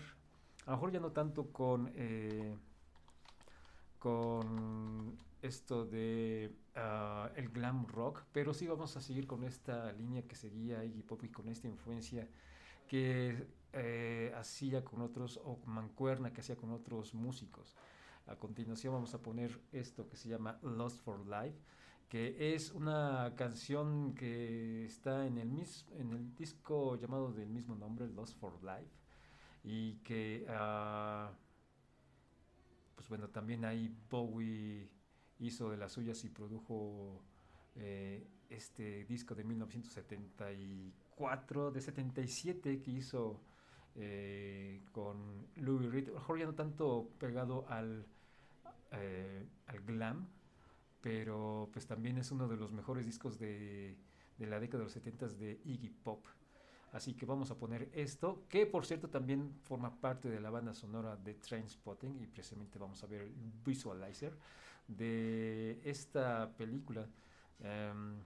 a 0.66 0.72
lo 0.72 0.78
mejor 0.78 0.92
ya 0.92 1.00
no 1.00 1.12
tanto 1.12 1.52
con 1.52 1.92
eh, 1.96 2.56
con 4.00 5.18
esto 5.42 5.86
de 5.86 6.52
uh, 6.76 7.30
el 7.36 7.50
glam 7.50 7.88
rock, 7.88 8.24
pero 8.32 8.54
sí 8.54 8.68
vamos 8.68 8.96
a 8.98 9.02
seguir 9.02 9.28
con 9.28 9.44
esta 9.44 9.92
línea 9.94 10.24
que 10.24 10.36
seguía 10.36 10.84
Iggy 10.84 11.04
Pop 11.04 11.24
y 11.24 11.30
con 11.30 11.48
esta 11.50 11.68
influencia 11.68 12.28
que 12.88 13.48
eh, 13.74 14.34
hacía 14.36 14.84
con 14.84 15.02
otros, 15.02 15.40
o 15.44 15.60
mancuerna 15.66 16.32
que 16.32 16.42
hacía 16.42 16.56
con 16.56 16.72
otros 16.72 17.14
músicos. 17.14 17.76
A 18.28 18.36
continuación 18.36 18.94
vamos 18.94 19.14
a 19.14 19.22
poner 19.22 19.60
esto 19.72 20.08
que 20.08 20.18
se 20.18 20.30
llama 20.30 20.60
Lost 20.62 21.00
for 21.04 21.26
Life, 21.26 21.60
que 22.10 22.56
es 22.56 22.72
una 22.72 23.34
canción 23.36 24.16
que 24.16 24.86
está 24.86 25.26
en 25.26 25.38
el, 25.38 25.50
mis, 25.50 25.86
en 25.98 26.14
el 26.14 26.34
disco 26.36 26.96
llamado 26.96 27.34
del 27.34 27.50
mismo 27.50 27.76
nombre, 27.76 28.08
Lost 28.08 28.40
for 28.40 28.54
Life, 28.64 28.96
y 29.64 29.96
que, 29.98 30.46
uh, 30.48 31.30
pues 32.96 33.10
bueno, 33.10 33.30
también 33.30 33.66
ahí 33.66 33.94
Bowie 34.10 34.90
hizo 35.40 35.70
de 35.70 35.78
las 35.78 35.92
suyas 35.92 36.24
y 36.24 36.30
produjo 36.30 37.22
eh, 37.76 38.26
este 38.50 39.06
disco 39.06 39.36
de 39.36 39.44
1974, 39.44 41.72
de 41.72 41.82
77 41.82 42.82
que 42.82 42.92
hizo 42.92 43.42
eh, 43.96 44.82
con 44.92 45.48
Louis 45.56 45.92
Reed, 45.92 46.14
mejor 46.14 46.40
ya 46.40 46.46
no 46.46 46.56
tanto 46.56 47.10
pegado 47.20 47.68
al, 47.68 48.08
eh, 48.92 49.46
al 49.68 49.82
glam, 49.82 50.30
pero 51.08 51.70
pues 51.72 51.88
también 51.88 52.18
es 52.18 52.32
uno 52.32 52.50
de 52.50 52.58
los 52.58 52.74
mejores 52.74 53.06
discos 53.06 53.40
de, 53.40 53.96
la 54.40 54.60
década 54.60 54.80
de 54.80 54.84
los 54.84 54.92
70 54.92 55.30
de 55.30 55.62
Iggy 55.64 55.90
Pop. 55.90 56.26
Así 56.92 57.14
que 57.14 57.26
vamos 57.26 57.50
a 57.50 57.58
poner 57.58 57.90
esto, 57.94 58.44
que 58.50 58.66
por 58.66 58.86
cierto 58.86 59.10
también 59.10 59.54
forma 59.62 60.02
parte 60.02 60.30
de 60.30 60.42
la 60.42 60.50
banda 60.50 60.74
sonora 60.74 61.16
de 61.16 61.36
Trainspotting 61.36 62.22
y 62.22 62.28
precisamente 62.28 62.78
vamos 62.78 63.02
a 63.04 63.08
ver 63.08 63.22
el 63.22 63.34
visualizer 63.66 64.38
de 64.86 65.80
esta 65.86 66.52
película 66.58 67.08
um, 67.62 68.18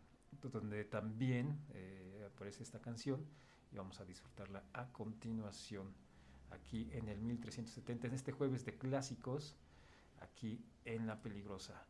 donde 0.42 0.84
también 0.86 1.60
eh, 1.76 2.28
aparece 2.34 2.64
esta 2.64 2.82
canción 2.82 3.24
y 3.72 3.76
vamos 3.76 4.00
a 4.00 4.06
disfrutarla 4.06 4.64
a 4.74 4.92
continuación 4.92 5.94
aquí 6.50 6.90
en 6.94 7.10
el 7.10 7.22
1370 7.22 8.08
en 8.08 8.14
este 8.16 8.32
jueves 8.32 8.66
de 8.66 8.76
clásicos 8.76 9.56
aquí 10.20 10.66
en 10.86 11.06
La 11.06 11.22
Peligrosa 11.22 11.86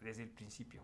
desde 0.00 0.22
el 0.22 0.30
principio 0.30 0.82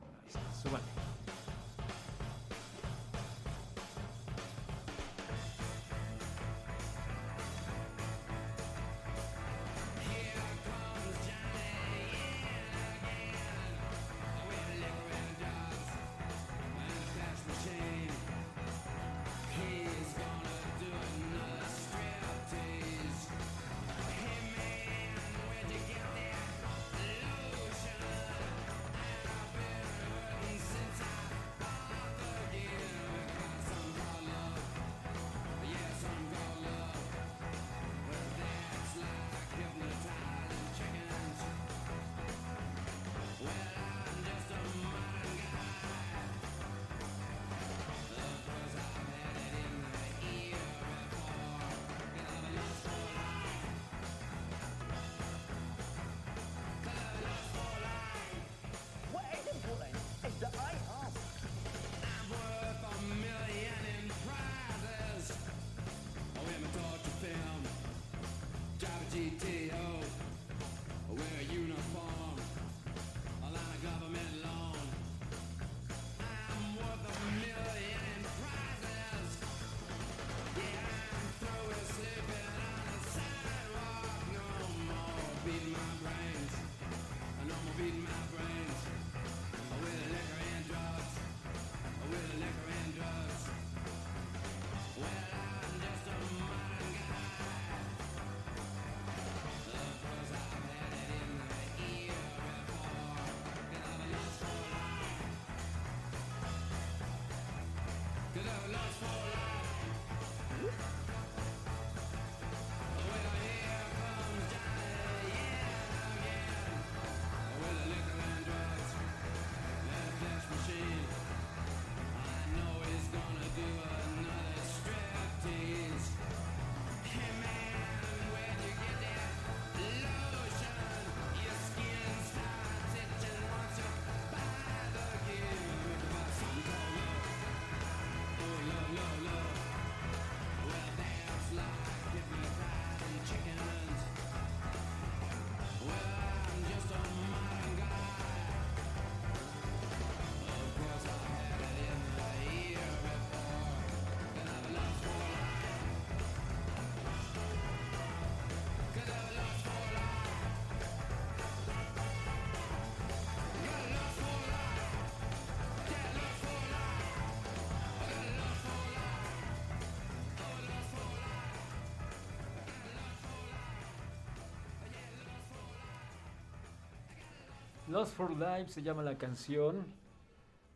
Lost 177.89 178.17
for 178.17 178.33
Life 178.33 178.73
se 178.73 178.83
llama 178.83 179.05
la 179.05 179.17
canción 179.17 179.87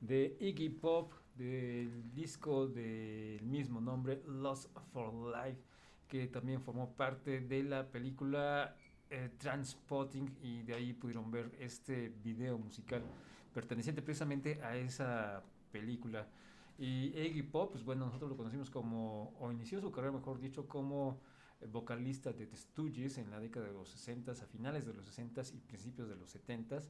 de 0.01 0.37
Iggy 0.39 0.69
Pop 0.69 1.13
del 1.35 2.13
disco 2.15 2.69
del 2.69 3.43
mismo 3.43 3.81
nombre, 3.81 4.23
Lost 4.29 4.71
for 4.93 5.13
Life, 5.13 5.61
que 6.07 6.29
también 6.29 6.63
formó 6.63 6.93
parte 6.93 7.41
de 7.41 7.65
la 7.65 7.89
película 7.91 8.77
eh, 9.11 9.29
Transpotting 9.39 10.37
y 10.41 10.63
de 10.63 10.75
ahí 10.75 10.93
pudieron 10.93 11.33
ver 11.33 11.51
este 11.59 12.11
video 12.23 12.57
musical 12.59 13.03
perteneciente 13.53 14.03
precisamente 14.03 14.63
a 14.63 14.77
esa 14.77 15.43
película. 15.73 16.29
Y 16.79 17.07
Iggy 17.19 17.43
Pop, 17.43 17.73
pues 17.73 17.85
bueno, 17.85 18.07
nosotros 18.07 18.31
lo 18.31 18.37
conocimos 18.37 18.71
como, 18.71 19.35
o 19.41 19.51
inició 19.51 19.81
su 19.81 19.91
carrera, 19.91 20.13
mejor 20.13 20.39
dicho, 20.39 20.69
como 20.69 21.19
vocalista 21.69 22.33
de 22.33 22.47
The 22.47 22.57
Stooges 22.57 23.19
en 23.19 23.31
la 23.31 23.39
década 23.39 23.67
de 23.67 23.73
los 23.73 23.89
60, 23.91 24.33
a 24.33 24.35
finales 24.47 24.87
de 24.87 24.95
los 24.95 25.07
60 25.07 25.43
y 25.55 25.61
principios 25.61 26.09
de 26.09 26.17
los 26.17 26.31
70 26.31 26.81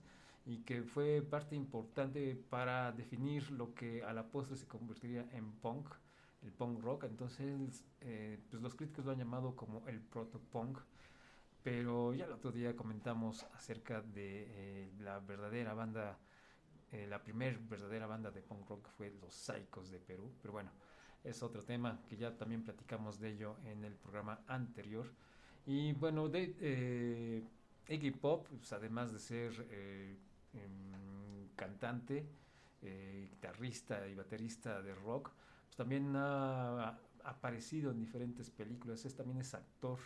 y 0.46 0.58
que 0.58 0.82
fue 0.82 1.22
parte 1.22 1.54
importante 1.54 2.34
para 2.48 2.92
definir 2.92 3.50
lo 3.50 3.74
que 3.74 4.02
a 4.04 4.12
la 4.12 4.30
postre 4.30 4.56
se 4.56 4.66
convertiría 4.66 5.28
en 5.32 5.52
punk, 5.52 5.88
el 6.42 6.52
punk 6.52 6.80
rock. 6.82 7.04
Entonces, 7.04 7.84
eh, 8.00 8.38
pues 8.50 8.62
los 8.62 8.74
críticos 8.74 9.04
lo 9.04 9.12
han 9.12 9.18
llamado 9.18 9.54
como 9.54 9.86
el 9.86 10.00
proto-punk. 10.00 10.78
Pero 11.62 12.14
ya 12.14 12.24
el 12.24 12.32
otro 12.32 12.52
día 12.52 12.74
comentamos 12.74 13.44
acerca 13.52 14.00
de 14.00 14.46
eh, 14.48 14.92
la 14.98 15.18
verdadera 15.18 15.74
banda, 15.74 16.18
eh, 16.90 17.06
la 17.06 17.22
primera 17.22 17.58
verdadera 17.68 18.06
banda 18.06 18.30
de 18.30 18.40
punk 18.40 18.66
rock 18.66 18.88
fue 18.96 19.10
Los 19.20 19.34
Psychos 19.34 19.90
de 19.90 20.00
Perú. 20.00 20.32
Pero 20.40 20.52
bueno, 20.52 20.70
es 21.24 21.42
otro 21.42 21.62
tema 21.62 22.00
que 22.08 22.16
ya 22.16 22.36
también 22.36 22.62
platicamos 22.62 23.18
de 23.18 23.30
ello 23.30 23.56
en 23.64 23.84
el 23.84 23.94
programa 23.94 24.40
anterior. 24.46 25.06
Y 25.66 25.92
bueno, 25.92 26.28
de 26.28 26.54
eh, 26.60 27.44
Iggy 27.88 28.12
Pop, 28.12 28.46
pues, 28.48 28.72
además 28.72 29.12
de 29.12 29.18
ser 29.18 29.66
eh, 29.70 30.16
em, 30.54 31.48
cantante, 31.54 32.26
eh, 32.82 33.28
guitarrista 33.30 34.06
y 34.08 34.14
baterista 34.14 34.80
de 34.80 34.94
rock, 34.94 35.30
pues 35.66 35.76
también 35.76 36.14
ha, 36.16 36.98
aparecido 37.24 37.90
en 37.90 37.98
diferentes 37.98 38.50
películas, 38.50 39.04
es, 39.04 39.14
también 39.14 39.40
es 39.40 39.52
actor. 39.54 39.98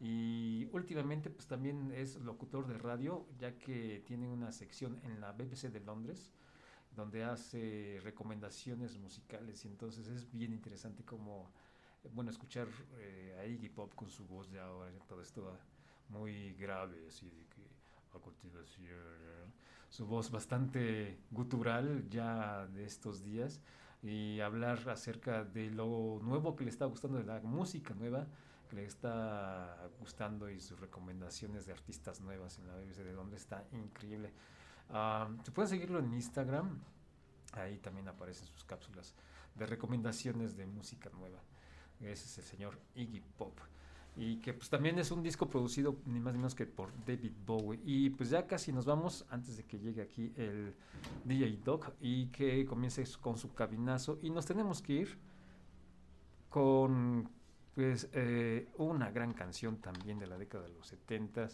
Y 0.00 0.68
últimamente 0.72 1.30
pues 1.30 1.46
también 1.46 1.92
es 1.94 2.16
locutor 2.16 2.66
de 2.66 2.76
radio, 2.76 3.24
ya 3.38 3.56
que 3.56 4.02
tiene 4.04 4.26
una 4.26 4.50
sección 4.50 4.98
en 5.04 5.20
la 5.20 5.30
BBC 5.30 5.70
de 5.70 5.78
Londres, 5.78 6.32
donde 6.96 7.24
hace 7.24 8.00
recomendaciones 8.02 8.96
musicales 8.98 9.64
y 9.64 9.68
entonces 9.68 10.06
es 10.08 10.30
bien 10.32 10.52
interesante 10.52 11.04
como, 11.04 11.50
bueno, 12.14 12.30
escuchar 12.30 12.68
eh, 12.98 13.38
a 13.40 13.46
Iggy 13.46 13.68
Pop 13.68 13.94
con 13.94 14.10
su 14.10 14.26
voz 14.26 14.50
de 14.50 14.60
ahora, 14.60 14.90
todo 15.08 15.22
esto 15.22 15.58
muy 16.08 16.54
grave, 16.54 17.06
así 17.08 17.30
de 17.30 17.46
que 17.46 17.62
a 18.14 18.20
continuación, 18.20 18.98
su 19.88 20.06
voz 20.06 20.30
bastante 20.30 21.18
gutural 21.30 22.08
ya 22.08 22.66
de 22.66 22.84
estos 22.84 23.22
días 23.22 23.60
y 24.02 24.40
hablar 24.40 24.88
acerca 24.88 25.44
de 25.44 25.70
lo 25.70 26.18
nuevo 26.22 26.56
que 26.56 26.64
le 26.64 26.70
está 26.70 26.86
gustando, 26.86 27.18
de 27.18 27.24
la 27.24 27.40
música 27.40 27.94
nueva 27.94 28.26
que 28.68 28.76
le 28.76 28.84
está 28.84 29.88
gustando 30.00 30.50
y 30.50 30.60
sus 30.60 30.80
recomendaciones 30.80 31.66
de 31.66 31.72
artistas 31.72 32.20
nuevas 32.20 32.58
en 32.58 32.68
la 32.68 32.74
BBC 32.74 33.04
de 33.04 33.12
Londres 33.12 33.42
está 33.42 33.64
increíble. 33.72 34.32
Uh, 34.92 35.42
se 35.42 35.50
pueden 35.50 35.68
seguirlo 35.68 35.98
en 35.98 36.12
Instagram. 36.12 36.78
Ahí 37.54 37.78
también 37.78 38.08
aparecen 38.08 38.46
sus 38.46 38.64
cápsulas 38.64 39.14
de 39.54 39.66
recomendaciones 39.66 40.56
de 40.56 40.66
música 40.66 41.10
nueva. 41.10 41.38
Ese 42.00 42.24
es 42.26 42.38
el 42.38 42.44
señor 42.44 42.78
Iggy 42.94 43.20
Pop. 43.38 43.58
Y 44.14 44.36
que 44.36 44.52
pues 44.52 44.68
también 44.68 44.98
es 44.98 45.10
un 45.10 45.22
disco 45.22 45.48
producido 45.48 45.96
ni 46.04 46.20
más 46.20 46.34
ni 46.34 46.38
menos 46.38 46.54
que 46.54 46.66
por 46.66 46.90
David 47.06 47.32
Bowie. 47.46 47.80
Y 47.84 48.10
pues 48.10 48.28
ya 48.28 48.46
casi 48.46 48.70
nos 48.70 48.84
vamos 48.84 49.24
antes 49.30 49.56
de 49.56 49.64
que 49.64 49.78
llegue 49.78 50.02
aquí 50.02 50.32
el 50.36 50.74
DJ 51.24 51.60
Doc 51.64 51.92
y 52.00 52.26
que 52.26 52.66
comience 52.66 53.04
con 53.20 53.38
su 53.38 53.54
cabinazo. 53.54 54.18
Y 54.22 54.28
nos 54.28 54.44
tenemos 54.44 54.82
que 54.82 54.92
ir 54.92 55.18
con 56.50 57.30
pues 57.74 58.10
eh, 58.12 58.68
una 58.76 59.10
gran 59.10 59.32
canción 59.32 59.78
también 59.78 60.18
de 60.18 60.26
la 60.26 60.36
década 60.36 60.64
de 60.64 60.74
los 60.74 60.86
70 60.88 61.48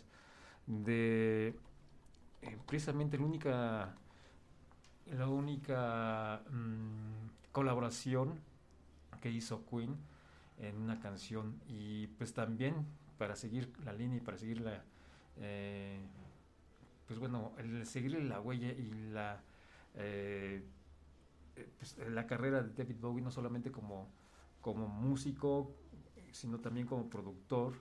de 0.66 1.54
eh, 2.42 2.56
precisamente 2.66 3.18
la 3.18 3.24
única, 3.24 3.94
la 5.06 5.28
única 5.28 6.42
mm, 6.50 7.52
colaboración 7.52 8.40
que 9.20 9.30
hizo 9.30 9.64
Queen 9.66 9.96
en 10.58 10.76
una 10.76 11.00
canción. 11.00 11.60
Y 11.68 12.08
pues 12.18 12.32
también 12.32 12.86
para 13.18 13.36
seguir 13.36 13.72
la 13.84 13.92
línea 13.92 14.18
y 14.18 14.20
para 14.20 14.38
seguir 14.38 14.60
la 14.60 14.82
eh, 15.40 15.98
pues 17.06 17.18
bueno 17.18 17.52
el 17.58 17.86
seguir 17.86 18.22
la 18.22 18.40
huella 18.40 18.68
y 18.68 18.90
la 19.12 19.40
eh, 19.96 20.62
pues, 21.78 21.98
la 22.10 22.26
carrera 22.26 22.62
de 22.62 22.72
David 22.72 22.96
Bowie 23.00 23.22
no 23.22 23.30
solamente 23.30 23.70
como 23.70 24.08
como 24.60 24.86
músico 24.86 25.72
sino 26.32 26.58
también 26.58 26.86
como 26.86 27.08
productor 27.08 27.74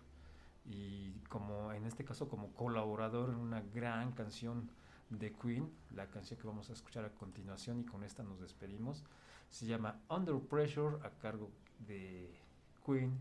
y 0.67 1.11
como 1.29 1.71
en 1.71 1.85
este 1.85 2.03
caso 2.03 2.27
como 2.27 2.51
colaborador 2.53 3.29
en 3.29 3.37
una 3.37 3.61
gran 3.61 4.11
canción 4.11 4.69
de 5.09 5.31
Queen, 5.31 5.71
la 5.95 6.07
canción 6.07 6.39
que 6.39 6.47
vamos 6.47 6.69
a 6.69 6.73
escuchar 6.73 7.05
a 7.05 7.13
continuación 7.13 7.79
y 7.79 7.85
con 7.85 8.03
esta 8.03 8.23
nos 8.23 8.41
despedimos, 8.41 9.05
se 9.49 9.65
llama 9.65 10.01
Under 10.09 10.39
Pressure 10.39 10.97
a 11.05 11.09
cargo 11.11 11.49
de 11.79 12.37
Queen 12.85 13.17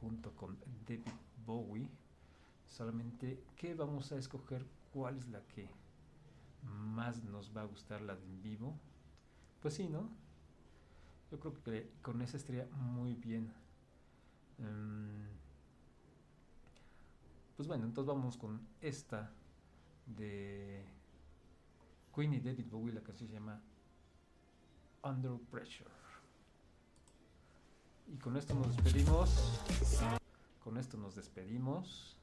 junto 0.00 0.32
con 0.32 0.58
David 0.86 1.06
Bowie. 1.46 1.90
Solamente 2.66 3.42
que 3.56 3.74
vamos 3.74 4.12
a 4.12 4.18
escoger 4.18 4.66
cuál 4.92 5.16
es 5.16 5.28
la 5.28 5.40
que 5.46 5.70
más 6.62 7.24
nos 7.24 7.56
va 7.56 7.62
a 7.62 7.64
gustar 7.64 8.02
la 8.02 8.14
de 8.14 8.24
en 8.26 8.42
vivo. 8.42 8.78
Pues 9.62 9.74
sí, 9.74 9.88
¿no? 9.88 10.10
Yo 11.30 11.40
creo 11.40 11.54
que 11.62 11.90
con 12.02 12.20
esa 12.20 12.36
estaría 12.36 12.66
muy 12.76 13.14
bien. 13.14 13.52
Um, 14.58 15.37
pues 17.58 17.66
bueno, 17.66 17.86
entonces 17.86 18.06
vamos 18.06 18.36
con 18.36 18.60
esta 18.80 19.32
de 20.06 20.84
Queen 22.14 22.34
y 22.34 22.38
David 22.38 22.66
Bowie, 22.70 22.94
la 22.94 23.00
canción 23.00 23.28
se 23.28 23.34
llama 23.34 23.60
Under 25.02 25.32
Pressure. 25.50 25.90
Y 28.06 28.16
con 28.18 28.36
esto 28.36 28.54
nos 28.54 28.76
despedimos. 28.76 29.60
Con 30.62 30.78
esto 30.78 30.98
nos 30.98 31.16
despedimos. 31.16 32.16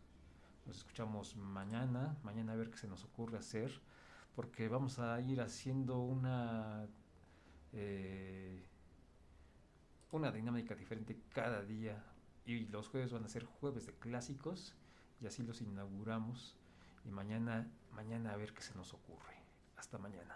Nos 0.65 0.77
escuchamos 0.77 1.35
mañana. 1.35 2.15
Mañana 2.23 2.53
a 2.53 2.55
ver 2.55 2.69
qué 2.71 2.77
se 2.77 2.87
nos 2.87 3.03
ocurre 3.03 3.37
hacer. 3.37 3.81
Porque 4.37 4.69
vamos 4.69 4.99
a 4.99 5.19
ir 5.19 5.41
haciendo 5.41 5.99
una. 5.99 6.87
Eh, 7.73 8.63
una 10.13 10.31
dinámica 10.31 10.75
diferente 10.75 11.19
cada 11.33 11.61
día. 11.61 12.01
Y 12.45 12.67
los 12.67 12.87
jueves 12.87 13.11
van 13.11 13.25
a 13.25 13.27
ser 13.27 13.43
jueves 13.43 13.85
de 13.85 13.91
clásicos 13.95 14.73
y 15.21 15.27
así 15.27 15.43
los 15.43 15.61
inauguramos 15.61 16.55
y 17.05 17.11
mañana 17.11 17.67
mañana 17.95 18.33
a 18.33 18.37
ver 18.37 18.53
qué 18.53 18.61
se 18.61 18.75
nos 18.75 18.93
ocurre. 18.93 19.35
Hasta 19.77 19.97
mañana. 19.97 20.35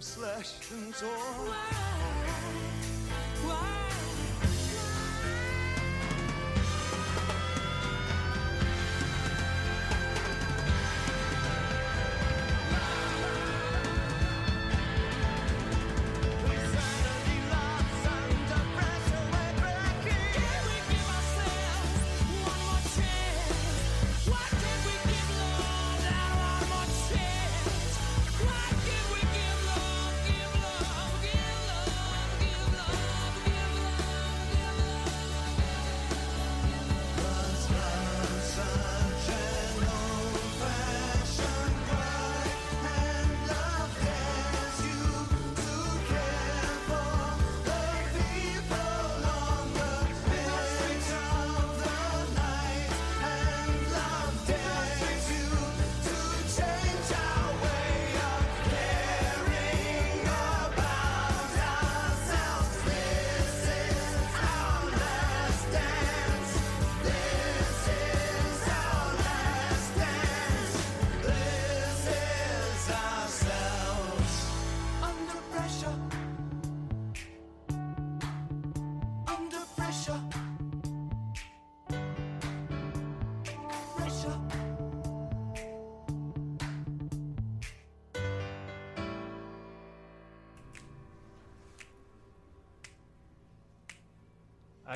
So 0.00 0.20
slashed 0.20 0.70
and 0.72 0.94
torn. 0.94 1.35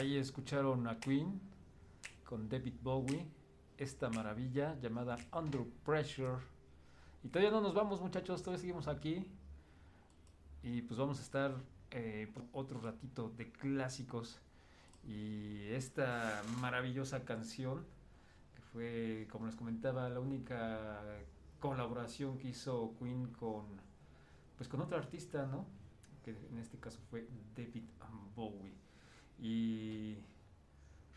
Ahí 0.00 0.16
escucharon 0.16 0.86
a 0.86 0.98
Queen 0.98 1.38
con 2.24 2.48
David 2.48 2.72
Bowie, 2.80 3.26
esta 3.76 4.08
maravilla 4.08 4.74
llamada 4.80 5.18
Under 5.30 5.62
Pressure. 5.84 6.38
Y 7.22 7.28
todavía 7.28 7.50
no 7.50 7.60
nos 7.60 7.74
vamos 7.74 8.00
muchachos, 8.00 8.42
todavía 8.42 8.62
seguimos 8.62 8.88
aquí. 8.88 9.26
Y 10.62 10.80
pues 10.80 10.98
vamos 10.98 11.18
a 11.18 11.22
estar 11.22 11.54
eh, 11.90 12.32
otro 12.52 12.80
ratito 12.80 13.28
de 13.36 13.52
clásicos. 13.52 14.40
Y 15.06 15.66
esta 15.68 16.42
maravillosa 16.62 17.26
canción, 17.26 17.84
que 18.54 18.62
fue, 18.72 19.28
como 19.30 19.44
les 19.44 19.54
comentaba, 19.54 20.08
la 20.08 20.20
única 20.20 21.04
colaboración 21.58 22.38
que 22.38 22.48
hizo 22.48 22.94
Queen 22.98 23.26
con, 23.38 23.66
pues 24.56 24.66
con 24.66 24.80
otro 24.80 24.96
artista, 24.96 25.44
¿no? 25.44 25.66
Que 26.24 26.30
en 26.30 26.56
este 26.56 26.78
caso 26.78 27.00
fue 27.10 27.28
David 27.54 27.84
Bowie. 28.34 28.79
Y 29.40 30.18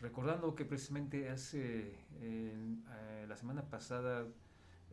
recordando 0.00 0.54
que 0.54 0.64
precisamente 0.64 1.28
hace 1.28 1.94
eh, 2.20 2.76
la 3.28 3.36
semana 3.36 3.62
pasada 3.62 4.26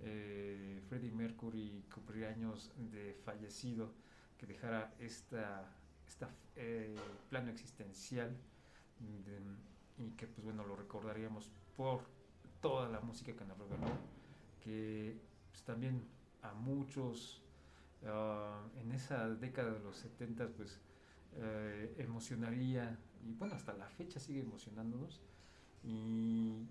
eh, 0.03 0.81
Freddie 0.89 1.11
Mercury 1.11 1.85
cumpliría 1.93 2.29
años 2.29 2.71
de 2.91 3.13
fallecido, 3.23 3.93
que 4.37 4.45
dejara 4.47 4.93
esta, 4.99 5.65
esta 6.07 6.29
eh, 6.55 6.95
plano 7.29 7.51
existencial 7.51 8.35
de- 8.99 10.03
y 10.03 10.11
que 10.11 10.27
pues 10.27 10.43
bueno 10.43 10.65
lo 10.65 10.75
recordaríamos 10.75 11.51
por 11.77 12.01
toda 12.61 12.89
la 12.89 12.99
música 13.01 13.33
que 13.33 13.45
nos 13.45 13.57
regaló, 13.57 13.91
que 14.63 15.15
pues, 15.51 15.63
también 15.63 16.03
a 16.41 16.53
muchos 16.53 17.41
ah, 18.05 18.61
en 18.81 18.91
esa 18.91 19.29
década 19.29 19.71
de 19.71 19.79
los 19.79 19.95
70 19.97 20.47
pues 20.49 20.79
emocionaría 21.97 22.97
y 23.23 23.33
bueno 23.33 23.55
hasta 23.55 23.73
la 23.73 23.87
fecha 23.89 24.19
sigue 24.19 24.41
emocionándonos 24.41 25.21
y 25.83 26.67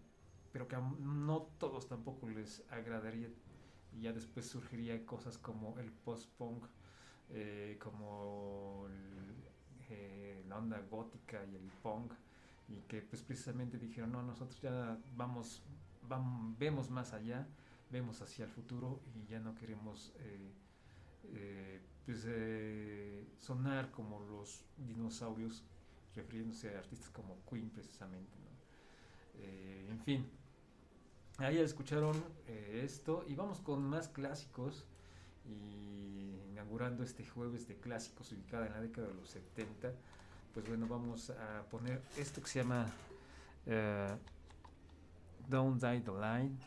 pero 0.52 0.68
que 0.68 0.76
no 1.00 1.42
todos 1.58 1.88
tampoco 1.88 2.28
les 2.28 2.64
agradaría 2.70 3.28
y 3.92 4.02
ya 4.02 4.12
después 4.12 4.46
surgiría 4.48 5.04
cosas 5.06 5.38
como 5.38 5.78
el 5.78 5.92
post-punk 5.92 6.64
eh, 7.30 7.78
como 7.80 8.88
eh, 9.88 10.44
la 10.48 10.58
onda 10.58 10.80
gótica 10.90 11.44
y 11.44 11.56
el 11.56 11.70
punk 11.82 12.12
y 12.68 12.82
que 12.82 13.02
pues 13.02 13.22
precisamente 13.22 13.78
dijeron 13.78 14.12
no 14.12 14.22
nosotros 14.22 14.60
ya 14.60 14.98
vamos, 15.16 15.62
vam- 16.08 16.56
vemos 16.58 16.90
más 16.90 17.12
allá 17.12 17.48
vemos 17.90 18.22
hacia 18.22 18.44
el 18.44 18.50
futuro 18.50 19.02
y 19.14 19.26
ya 19.26 19.40
no 19.40 19.54
queremos 19.54 20.12
eh, 20.18 21.80
pues, 22.04 22.26
sonar 23.38 23.90
como 23.90 24.20
los 24.20 24.64
dinosaurios, 24.76 25.64
refiriéndose 26.14 26.74
a 26.74 26.78
artistas 26.78 27.10
como 27.10 27.36
Queen 27.48 27.70
precisamente. 27.70 28.38
Eh, 29.38 29.86
en 29.90 30.00
fin, 30.00 30.26
ahí 31.38 31.58
escucharon 31.58 32.16
eh, 32.46 32.82
esto 32.84 33.24
y 33.26 33.34
vamos 33.34 33.60
con 33.60 33.82
más 33.82 34.08
clásicos 34.08 34.84
y 35.46 36.36
inaugurando 36.50 37.02
este 37.02 37.24
jueves 37.24 37.66
de 37.68 37.76
clásicos 37.76 38.32
ubicada 38.32 38.66
en 38.66 38.72
la 38.72 38.80
década 38.80 39.08
de 39.08 39.14
los 39.14 39.30
70, 39.30 39.92
pues 40.52 40.68
bueno, 40.68 40.86
vamos 40.86 41.30
a 41.30 41.62
poner 41.70 42.02
esto 42.16 42.42
que 42.42 42.48
se 42.48 42.60
llama 42.60 42.86
eh, 43.66 44.16
Don't 45.48 45.82
Die 45.82 46.00
the 46.00 46.12
Line. 46.12 46.58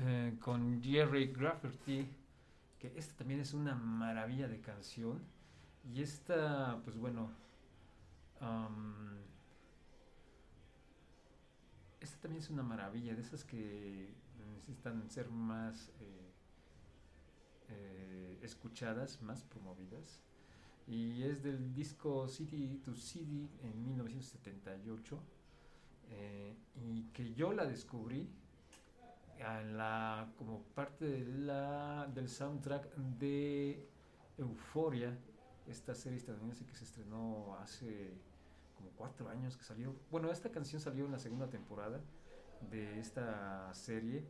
Eh, 0.00 0.36
con 0.40 0.82
Jerry 0.82 1.32
Rafferty, 1.32 2.08
que 2.78 2.92
esta 2.96 3.16
también 3.16 3.40
es 3.40 3.54
una 3.54 3.74
maravilla 3.74 4.48
de 4.48 4.60
canción. 4.60 5.20
Y 5.94 6.02
esta, 6.02 6.80
pues 6.84 6.96
bueno, 6.98 7.30
esta 12.00 12.18
también 12.20 12.42
es 12.42 12.50
una 12.50 12.62
maravilla, 12.62 13.14
de 13.14 13.20
esas 13.20 13.44
que 13.44 14.12
necesitan 14.38 15.08
ser 15.10 15.28
más 15.30 15.88
eh, 16.00 16.32
eh, 17.68 18.38
escuchadas, 18.42 19.22
más 19.22 19.44
promovidas. 19.44 20.20
Y 20.86 21.22
es 21.22 21.42
del 21.42 21.74
disco 21.74 22.28
City 22.28 22.80
to 22.84 22.94
City 22.94 23.48
en 23.62 23.84
1978. 23.84 25.20
eh, 26.08 26.54
y 26.76 27.02
que 27.12 27.34
yo 27.34 27.52
la 27.52 27.64
descubrí 27.66 28.28
a 29.42 29.62
la, 29.62 30.32
como 30.36 30.62
parte 30.74 31.04
de 31.04 31.24
la, 31.24 32.08
del 32.14 32.28
soundtrack 32.28 32.94
de 32.96 33.86
Euforia, 34.38 35.16
esta 35.66 35.94
serie 35.94 36.18
estadounidense 36.18 36.64
que 36.64 36.74
se 36.74 36.84
estrenó 36.84 37.56
hace 37.60 38.14
como 38.76 38.90
cuatro 38.90 39.28
años 39.28 39.56
que 39.56 39.64
salió. 39.64 39.94
Bueno, 40.10 40.30
esta 40.30 40.50
canción 40.50 40.80
salió 40.80 41.06
en 41.06 41.12
la 41.12 41.18
segunda 41.18 41.48
temporada 41.48 42.00
de 42.70 43.00
esta 43.00 43.72
serie 43.74 44.24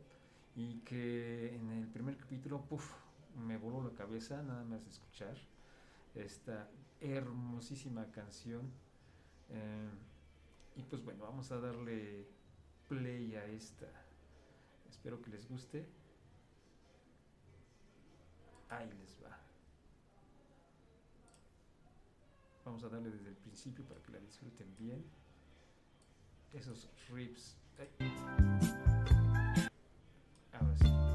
y 0.55 0.79
que 0.79 1.55
en 1.55 1.71
el 1.71 1.87
primer 1.87 2.17
capítulo, 2.17 2.61
puff, 2.61 2.93
me 3.35 3.57
voló 3.57 3.83
la 3.83 3.95
cabeza 3.95 4.41
nada 4.41 4.63
más 4.63 4.83
de 4.83 4.89
escuchar 4.89 5.35
esta 6.15 6.67
hermosísima 6.99 8.11
canción. 8.11 8.71
Eh, 9.49 9.89
y 10.75 10.83
pues 10.83 11.03
bueno, 11.03 11.23
vamos 11.23 11.51
a 11.51 11.59
darle 11.59 12.27
play 12.87 13.35
a 13.35 13.45
esta. 13.45 13.85
Espero 14.89 15.21
que 15.21 15.29
les 15.29 15.47
guste. 15.47 15.85
Ahí 18.69 18.89
les 18.99 19.23
va. 19.23 19.37
Vamos 22.65 22.83
a 22.83 22.89
darle 22.89 23.09
desde 23.09 23.29
el 23.29 23.35
principio 23.37 23.85
para 23.85 24.01
que 24.01 24.11
la 24.11 24.19
disfruten 24.19 24.75
bien. 24.77 25.05
Esos. 26.53 26.89
Ay. 27.09 27.29
Ahora 30.51 30.75
sí. 30.77 31.06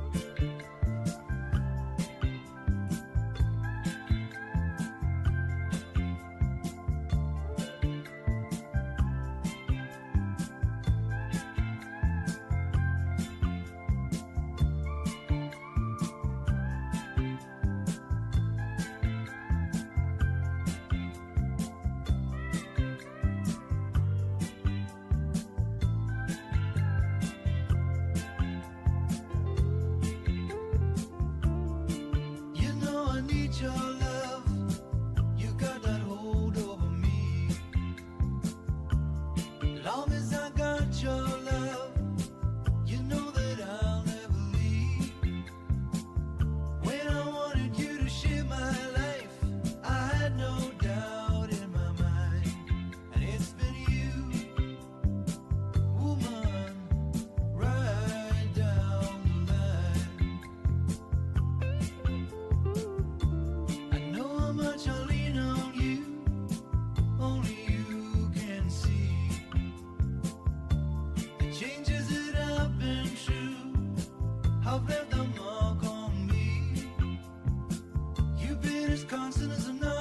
Constant 79.05 79.53
as 79.53 79.69
a 79.69 79.73
northern 79.73 79.92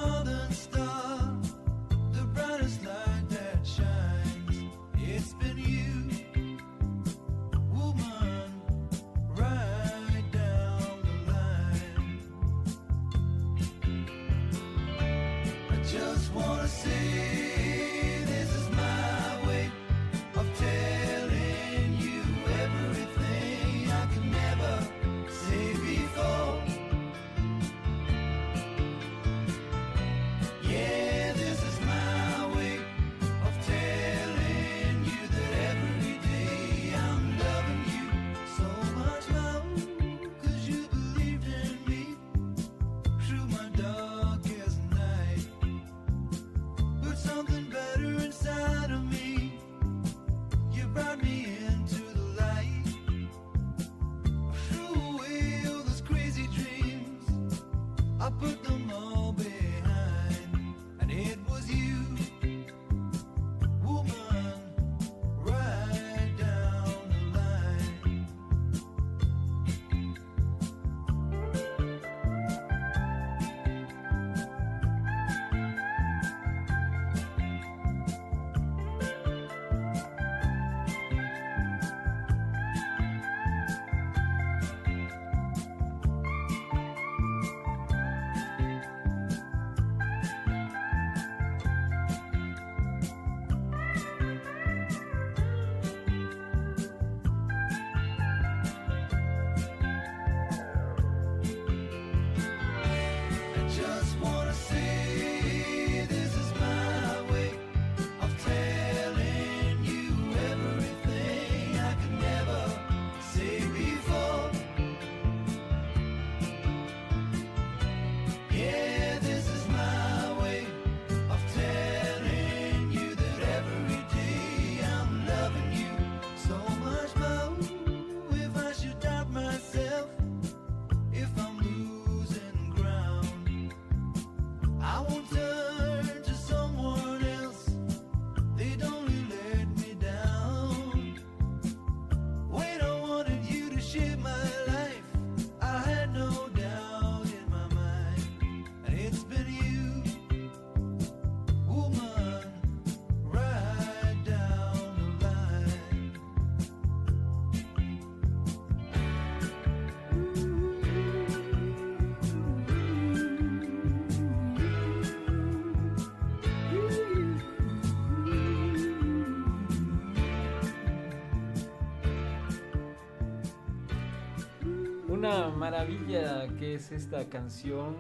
Una 175.22 175.50
maravilla 175.50 176.48
que 176.58 176.74
es 176.74 176.92
esta 176.92 177.30
canción 177.30 177.96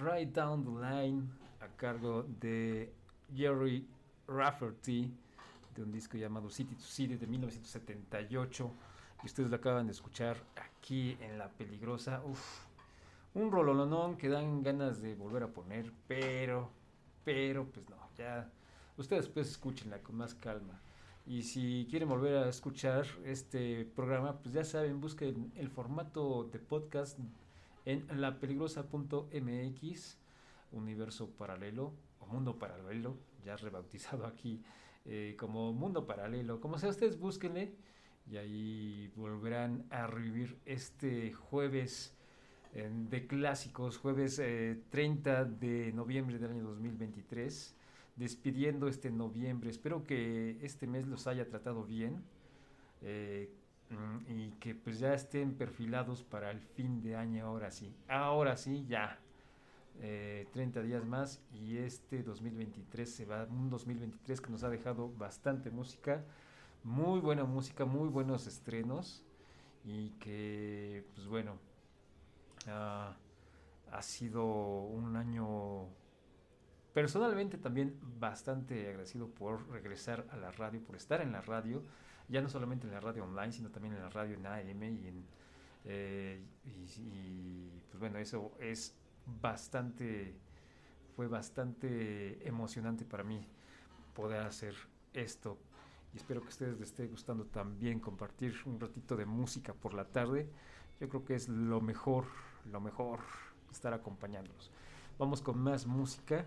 Right 0.00 0.34
Down 0.34 0.64
the 0.64 0.70
Line 0.70 1.28
a 1.60 1.68
cargo 1.76 2.22
de 2.40 2.90
Jerry 3.36 3.86
Rafferty 4.26 5.12
de 5.74 5.82
un 5.82 5.92
disco 5.92 6.16
llamado 6.16 6.48
City 6.48 6.74
to 6.76 6.84
City 6.84 7.16
de 7.16 7.26
1978 7.26 8.72
y 9.22 9.26
ustedes 9.26 9.50
lo 9.50 9.56
acaban 9.56 9.84
de 9.84 9.92
escuchar 9.92 10.38
aquí 10.56 11.18
en 11.20 11.36
La 11.36 11.50
Peligrosa. 11.50 12.22
Uf, 12.24 12.64
un 13.34 13.52
rololonón 13.52 14.16
que 14.16 14.30
dan 14.30 14.62
ganas 14.62 15.02
de 15.02 15.14
volver 15.14 15.42
a 15.42 15.48
poner, 15.48 15.92
pero, 16.08 16.70
pero, 17.22 17.66
pues 17.66 17.86
no, 17.90 17.98
ya 18.16 18.50
ustedes 18.96 19.28
pues 19.28 19.50
escúchenla 19.50 19.98
con 19.98 20.16
más 20.16 20.34
calma. 20.34 20.80
Y 21.26 21.42
si 21.42 21.86
quieren 21.88 22.08
volver 22.08 22.36
a 22.36 22.48
escuchar 22.48 23.06
este 23.24 23.84
programa, 23.84 24.38
pues 24.38 24.54
ya 24.54 24.64
saben, 24.64 25.00
busquen 25.00 25.52
el 25.56 25.68
formato 25.68 26.48
de 26.52 26.58
podcast 26.58 27.16
en 27.84 28.04
lapeligrosa.mx, 28.20 30.18
universo 30.72 31.30
paralelo 31.30 31.92
o 32.18 32.26
mundo 32.26 32.58
paralelo, 32.58 33.16
ya 33.44 33.56
rebautizado 33.56 34.26
aquí 34.26 34.60
eh, 35.04 35.36
como 35.38 35.72
mundo 35.72 36.06
paralelo. 36.06 36.60
Como 36.60 36.76
sea, 36.78 36.90
ustedes 36.90 37.18
búsquenle 37.20 37.72
y 38.28 38.36
ahí 38.36 39.12
volverán 39.14 39.86
a 39.90 40.08
revivir 40.08 40.58
este 40.64 41.32
jueves 41.32 42.16
eh, 42.74 42.90
de 42.92 43.26
clásicos, 43.28 43.96
jueves 43.96 44.40
eh, 44.40 44.80
30 44.90 45.44
de 45.44 45.92
noviembre 45.92 46.38
del 46.38 46.50
año 46.50 46.64
2023 46.64 47.76
despidiendo 48.16 48.88
este 48.88 49.10
noviembre. 49.10 49.70
Espero 49.70 50.04
que 50.04 50.58
este 50.62 50.86
mes 50.86 51.06
los 51.06 51.26
haya 51.26 51.48
tratado 51.48 51.84
bien 51.84 52.22
eh, 53.02 53.50
mm, 53.90 54.30
y 54.30 54.50
que 54.60 54.74
pues 54.74 54.98
ya 54.98 55.14
estén 55.14 55.54
perfilados 55.54 56.22
para 56.22 56.50
el 56.50 56.60
fin 56.60 57.02
de 57.02 57.16
año 57.16 57.46
ahora 57.46 57.70
sí. 57.70 57.94
Ahora 58.08 58.56
sí, 58.56 58.84
ya. 58.88 59.18
Eh, 60.00 60.48
30 60.52 60.82
días 60.82 61.04
más 61.04 61.40
y 61.52 61.76
este 61.76 62.22
2023 62.22 63.08
se 63.08 63.26
va, 63.26 63.44
un 63.44 63.68
2023 63.68 64.40
que 64.40 64.50
nos 64.50 64.64
ha 64.64 64.70
dejado 64.70 65.12
bastante 65.18 65.70
música, 65.70 66.24
muy 66.82 67.20
buena 67.20 67.44
música, 67.44 67.84
muy 67.84 68.08
buenos 68.08 68.46
estrenos 68.46 69.22
y 69.84 70.08
que 70.12 71.04
pues 71.14 71.26
bueno, 71.28 71.56
ah, 72.68 73.14
ha 73.92 74.02
sido 74.02 74.44
un 74.44 75.14
año 75.14 75.88
personalmente 76.92 77.58
también 77.58 77.98
bastante 78.18 78.88
agradecido 78.88 79.28
por 79.28 79.68
regresar 79.70 80.26
a 80.30 80.36
la 80.36 80.50
radio, 80.50 80.80
por 80.82 80.96
estar 80.96 81.20
en 81.20 81.32
la 81.32 81.40
radio, 81.40 81.82
ya 82.28 82.40
no 82.40 82.48
solamente 82.48 82.86
en 82.86 82.92
la 82.92 83.00
radio 83.00 83.24
online, 83.24 83.52
sino 83.52 83.70
también 83.70 83.94
en 83.94 84.02
la 84.02 84.10
radio 84.10 84.36
en 84.36 84.46
AM 84.46 84.82
y 84.82 85.08
en 85.08 85.24
eh, 85.84 86.40
y, 86.64 87.80
pues 87.90 87.98
bueno, 87.98 88.18
eso 88.18 88.52
es 88.60 88.96
bastante 89.40 90.36
fue 91.16 91.26
bastante 91.26 92.46
emocionante 92.46 93.04
para 93.04 93.22
mí 93.22 93.46
poder 94.14 94.42
hacer 94.42 94.74
esto 95.12 95.58
y 96.14 96.16
espero 96.16 96.40
que 96.40 96.46
a 96.46 96.50
ustedes 96.50 96.78
les 96.78 96.88
esté 96.90 97.06
gustando 97.06 97.44
también 97.46 97.98
compartir 98.00 98.54
un 98.66 98.78
ratito 98.78 99.16
de 99.16 99.24
música 99.24 99.72
por 99.72 99.94
la 99.94 100.04
tarde. 100.04 100.48
Yo 101.00 101.08
creo 101.08 101.24
que 101.24 101.34
es 101.34 101.48
lo 101.48 101.80
mejor, 101.80 102.26
lo 102.70 102.80
mejor 102.80 103.20
estar 103.70 103.94
acompañándolos. 103.94 104.70
Vamos 105.18 105.40
con 105.40 105.58
más 105.58 105.86
música. 105.86 106.46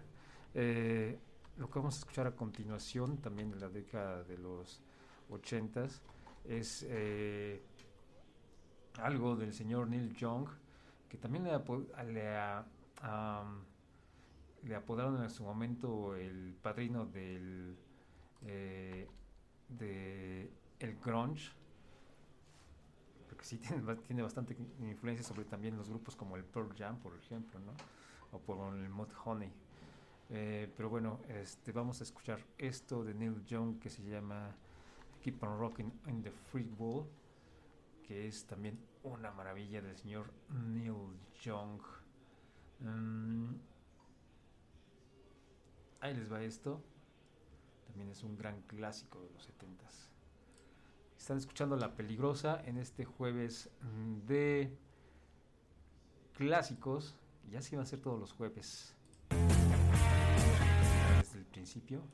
Eh, 0.55 1.19
lo 1.57 1.69
que 1.69 1.79
vamos 1.79 1.95
a 1.97 1.99
escuchar 1.99 2.27
a 2.27 2.35
continuación, 2.35 3.19
también 3.19 3.51
de 3.51 3.59
la 3.59 3.69
década 3.69 4.23
de 4.23 4.37
los 4.39 4.81
ochentas, 5.29 6.01
es 6.45 6.85
eh, 6.89 7.63
algo 8.99 9.35
del 9.35 9.53
señor 9.53 9.87
Neil 9.87 10.13
Young, 10.15 10.47
que 11.09 11.17
también 11.17 11.43
le, 11.43 11.51
apo- 11.53 11.85
le, 12.07 12.37
apodaron 14.75 15.21
en 15.23 15.29
su 15.29 15.43
momento 15.43 16.15
el 16.15 16.55
padrino 16.61 17.05
del 17.05 17.77
eh, 18.41 19.07
grunge 21.03 21.51
porque 23.27 23.45
sí 23.45 23.57
tiene, 23.57 23.81
ba- 23.81 23.95
tiene 23.95 24.21
bastante 24.21 24.55
influencia 24.79 25.23
sobre 25.25 25.45
también 25.45 25.77
los 25.77 25.89
grupos 25.89 26.15
como 26.15 26.35
el 26.35 26.43
Pearl 26.43 26.73
Jam 26.77 26.97
por 26.99 27.15
ejemplo 27.15 27.59
¿no? 27.59 27.73
o 28.31 28.39
por 28.39 28.73
el 28.75 28.89
Mud 28.89 29.09
Honey 29.25 29.51
Eh, 30.29 30.71
pero 30.75 30.89
bueno 30.89 31.19
este 31.29 31.71
vamos 31.71 32.01
a 32.01 32.03
escuchar 32.03 32.39
esto 32.57 33.03
de 33.03 33.13
Neil 33.13 33.45
Young 33.45 33.79
que 33.79 33.91
se 33.91 34.03
llama 34.03 34.55
Keep 35.21 35.43
on 35.43 35.59
Rocking 35.59 35.93
in 36.07 36.23
the 36.23 36.31
Free 36.31 36.71
World 36.79 37.07
que 38.07 38.27
es 38.27 38.45
también 38.45 38.79
una 39.03 39.31
maravilla 39.31 39.81
del 39.81 39.95
señor 39.95 40.33
Neil 40.49 41.19
Young 41.41 41.79
Mm, 42.79 43.55
ahí 46.01 46.13
les 46.13 46.31
va 46.31 46.43
esto 46.43 46.83
también 47.87 48.09
es 48.09 48.23
un 48.23 48.35
gran 48.35 48.61
clásico 48.63 49.21
de 49.21 49.29
los 49.29 49.47
70s. 49.47 50.09
Están 51.17 51.37
escuchando 51.37 51.77
La 51.77 51.95
Peligrosa 51.95 52.61
en 52.65 52.77
este 52.77 53.05
jueves 53.05 53.69
de 54.27 54.77
clásicos. 56.33 57.15
Ya 57.49 57.61
se 57.61 57.75
iban 57.75 57.83
a 57.83 57.87
ser 57.87 58.01
todos 58.01 58.19
los 58.19 58.33
jueves 58.33 58.94
principio 61.65 62.07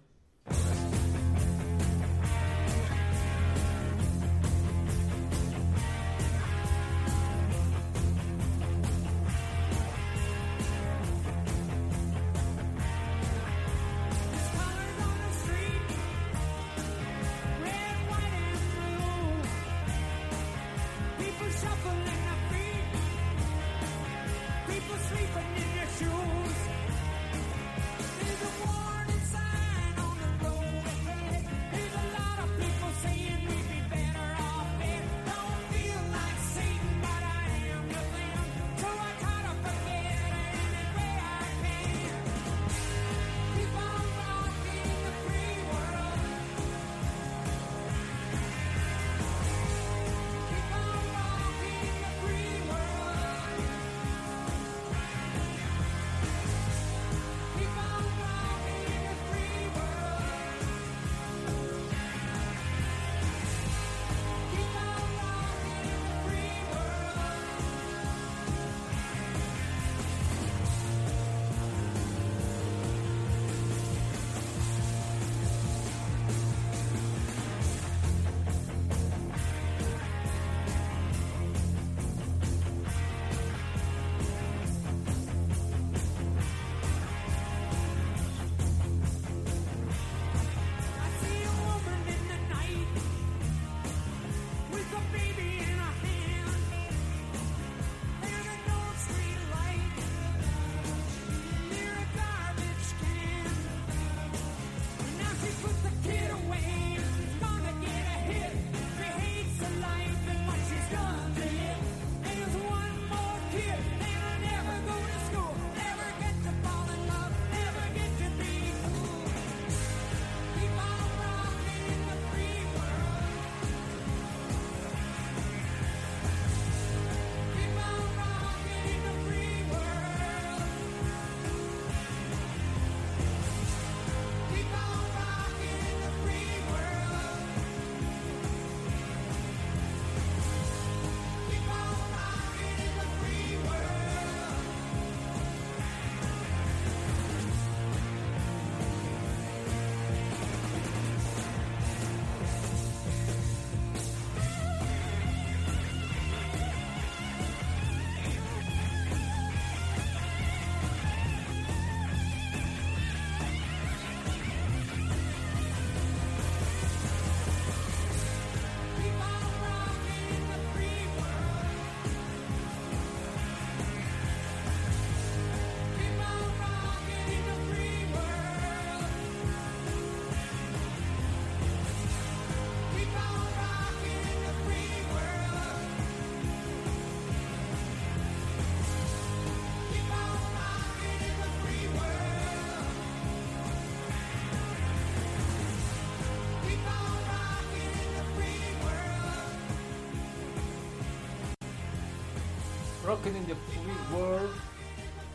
Rockin' 203.21 203.37
in 203.37 203.45
the 203.45 203.53
Free 203.55 204.15
World. 204.17 204.49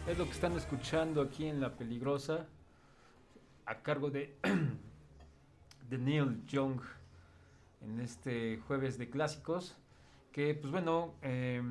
Es 0.08 0.18
lo 0.18 0.24
que 0.24 0.32
están 0.32 0.56
escuchando 0.56 1.20
aquí 1.20 1.46
en 1.46 1.60
La 1.60 1.76
Peligrosa, 1.76 2.46
a 3.64 3.76
cargo 3.82 4.10
de, 4.10 4.36
de 5.88 5.98
Neil 5.98 6.44
Young, 6.46 6.80
en 7.82 8.00
este 8.00 8.58
jueves 8.66 8.98
de 8.98 9.08
clásicos. 9.08 9.76
Que, 10.32 10.56
pues 10.56 10.72
bueno, 10.72 11.14
eh, 11.22 11.62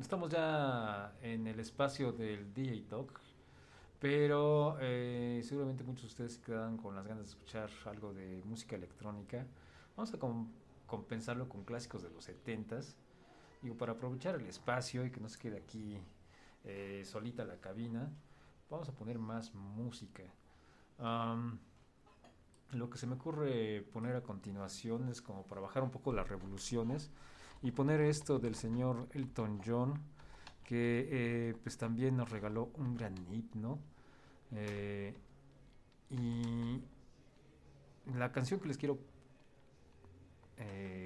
estamos 0.00 0.30
ya 0.32 1.12
en 1.22 1.46
el 1.46 1.60
espacio 1.60 2.10
del 2.10 2.52
DJ 2.52 2.86
Talk, 2.88 3.20
pero 4.00 4.76
eh, 4.80 5.40
seguramente 5.44 5.84
muchos 5.84 6.02
de 6.02 6.08
ustedes 6.08 6.32
se 6.34 6.40
quedan 6.40 6.78
con 6.78 6.96
las 6.96 7.06
ganas 7.06 7.26
de 7.26 7.30
escuchar 7.30 7.70
algo 7.86 8.12
de 8.12 8.42
música 8.44 8.74
electrónica. 8.74 9.46
Vamos 9.96 10.12
a 10.14 10.18
com- 10.18 10.50
compensarlo 10.88 11.48
con 11.48 11.62
clásicos 11.62 12.02
de 12.02 12.10
los 12.10 12.28
70s. 12.28 12.96
Digo, 13.62 13.76
para 13.76 13.92
aprovechar 13.92 14.36
el 14.36 14.46
espacio 14.46 15.04
y 15.04 15.10
que 15.10 15.20
no 15.20 15.28
se 15.28 15.38
quede 15.38 15.58
aquí 15.58 15.98
eh, 16.64 17.02
solita 17.04 17.44
la 17.44 17.60
cabina, 17.60 18.10
vamos 18.70 18.88
a 18.88 18.92
poner 18.92 19.18
más 19.18 19.54
música. 19.54 20.22
Lo 22.72 22.88
que 22.88 22.98
se 22.98 23.06
me 23.06 23.14
ocurre 23.14 23.82
poner 23.92 24.14
a 24.14 24.22
continuación 24.22 25.08
es 25.08 25.20
como 25.20 25.44
para 25.44 25.60
bajar 25.60 25.82
un 25.82 25.90
poco 25.90 26.12
las 26.12 26.28
revoluciones 26.28 27.10
y 27.62 27.72
poner 27.72 28.00
esto 28.00 28.38
del 28.38 28.54
señor 28.54 29.08
Elton 29.12 29.60
John, 29.64 29.94
que 30.64 31.08
eh, 31.10 31.54
pues 31.62 31.76
también 31.76 32.16
nos 32.16 32.30
regaló 32.30 32.70
un 32.74 32.96
gran 32.96 33.14
himno. 33.30 33.78
Eh, 34.52 35.14
y 36.10 36.80
la 38.14 38.32
canción 38.32 38.60
que 38.60 38.68
les 38.68 38.78
quiero 38.78 38.98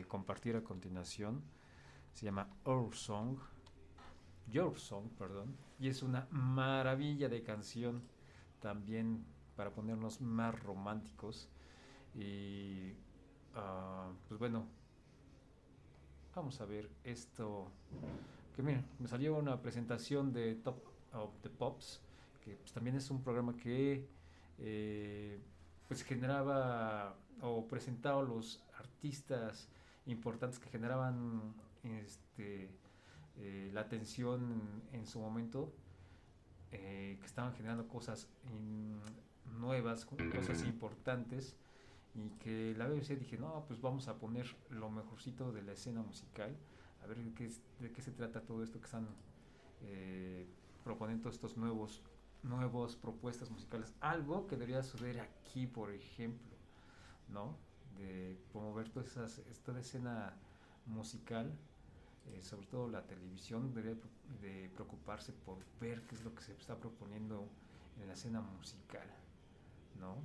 compartir 0.08 0.56
a 0.56 0.64
continuación 0.64 1.42
se 2.14 2.26
llama 2.26 2.48
Our 2.64 2.94
Song, 2.94 3.36
Your 4.50 4.78
Song, 4.78 5.08
perdón, 5.18 5.56
y 5.78 5.88
es 5.88 6.02
una 6.02 6.26
maravilla 6.30 7.28
de 7.28 7.42
canción 7.42 8.02
también 8.60 9.24
para 9.56 9.70
ponernos 9.70 10.20
más 10.20 10.58
románticos 10.62 11.48
y 12.14 12.92
ah, 13.54 14.10
pues 14.28 14.38
bueno, 14.38 14.66
vamos 16.34 16.60
a 16.60 16.64
ver 16.64 16.88
esto 17.02 17.70
que 18.54 18.62
miren, 18.62 18.84
me 19.00 19.08
salió 19.08 19.36
una 19.36 19.60
presentación 19.60 20.32
de 20.32 20.54
Top 20.54 20.78
of 21.12 21.30
the 21.42 21.50
Pops, 21.50 22.00
que 22.44 22.54
pues, 22.54 22.72
también 22.72 22.96
es 22.96 23.10
un 23.10 23.22
programa 23.22 23.56
que 23.56 24.06
eh, 24.58 25.40
pues 25.88 26.02
generaba 26.04 27.16
o 27.42 27.66
presentaba 27.66 28.22
los 28.22 28.62
artistas 28.78 29.68
importantes 30.06 30.60
que 30.60 30.68
generaban 30.70 31.54
este 31.84 32.70
eh, 33.36 33.70
la 33.72 33.82
atención 33.82 34.80
en, 34.92 35.06
su 35.06 35.18
momento 35.18 35.72
eh, 36.72 37.16
que 37.20 37.26
estaban 37.26 37.52
generando 37.54 37.88
cosas 37.88 38.28
nuevas 39.58 40.04
co- 40.04 40.16
cosas 40.34 40.62
importantes 40.64 41.56
y 42.14 42.30
que 42.38 42.74
la 42.76 42.86
BBC 42.86 43.18
dije 43.18 43.38
no 43.38 43.64
pues 43.66 43.80
vamos 43.80 44.08
a 44.08 44.18
poner 44.18 44.46
lo 44.70 44.90
mejorcito 44.90 45.52
de 45.52 45.62
la 45.62 45.72
escena 45.72 46.02
musical 46.02 46.56
a 47.02 47.06
ver 47.06 47.18
qué, 47.34 47.50
de 47.80 47.92
qué 47.92 48.02
se 48.02 48.12
trata 48.12 48.40
todo 48.40 48.62
esto 48.62 48.78
que 48.78 48.86
están 48.86 49.08
eh, 49.82 50.46
proponiendo 50.84 51.28
estos 51.28 51.56
nuevos 51.56 52.02
nuevas 52.42 52.94
propuestas 52.96 53.50
musicales 53.50 53.92
algo 54.00 54.46
que 54.46 54.56
debería 54.56 54.82
suceder 54.82 55.20
aquí 55.20 55.66
por 55.66 55.90
ejemplo 55.90 56.54
no 57.28 57.56
de 57.98 58.38
promover 58.52 58.88
toda 58.90 59.06
esas, 59.06 59.38
escena 59.78 60.34
musical 60.86 61.52
eh, 62.26 62.42
sobre 62.42 62.66
todo 62.66 62.88
la 62.88 63.02
televisión 63.02 63.74
debería 63.74 64.00
de 64.40 64.70
preocuparse 64.74 65.32
por 65.32 65.58
ver 65.80 66.02
qué 66.02 66.14
es 66.14 66.24
lo 66.24 66.34
que 66.34 66.42
se 66.42 66.52
está 66.52 66.76
proponiendo 66.76 67.48
en 68.00 68.08
la 68.08 68.14
escena 68.14 68.40
musical 68.40 69.06
no 70.00 70.16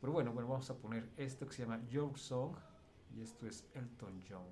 pero 0.00 0.12
bueno 0.12 0.32
bueno 0.32 0.48
vamos 0.48 0.68
a 0.70 0.74
poner 0.74 1.08
esto 1.16 1.46
que 1.46 1.54
se 1.54 1.62
llama 1.62 1.80
Your 1.88 2.18
Song 2.18 2.56
y 3.16 3.22
esto 3.22 3.46
es 3.46 3.64
Elton 3.74 4.22
John 4.28 4.44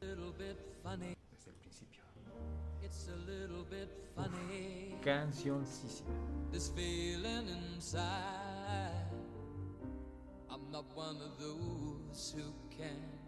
little 0.00 0.32
bit 0.32 0.56
funny. 0.82 1.16
desde 1.32 1.50
el 1.50 1.56
principio 1.56 2.02
It's 2.82 3.08
a 3.08 3.16
little 3.30 3.64
bit 3.64 3.88
funny. 4.14 4.94
cancioncísima 5.02 6.08
This 6.52 6.70
feeling 6.70 7.48
inside. 7.48 9.04
I'm 10.50 10.70
not 10.70 10.84
one 10.94 11.16
of 11.20 11.38
those 11.38 12.34
who 12.34 12.52
can 12.70 13.27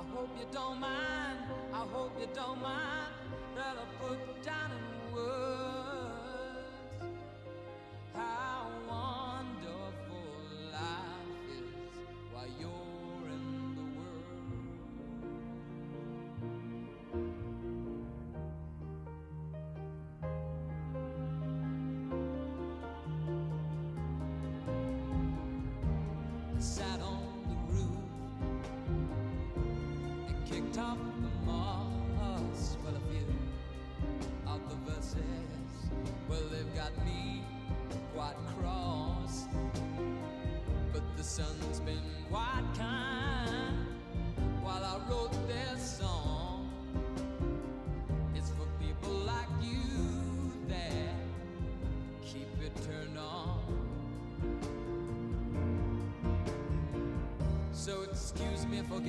I 0.00 0.02
hope 0.16 0.30
you 0.38 0.46
don't 0.50 0.80
mind. 0.80 1.40
I 1.74 1.84
hope 1.92 2.12
you 2.18 2.26
don't 2.34 2.62
mind 2.62 3.12
that 3.54 3.76
I 3.76 3.84
put 4.02 4.42
down 4.42 4.70
in 4.72 5.14
words 5.14 5.59
me 58.70 58.82
for 58.82 59.00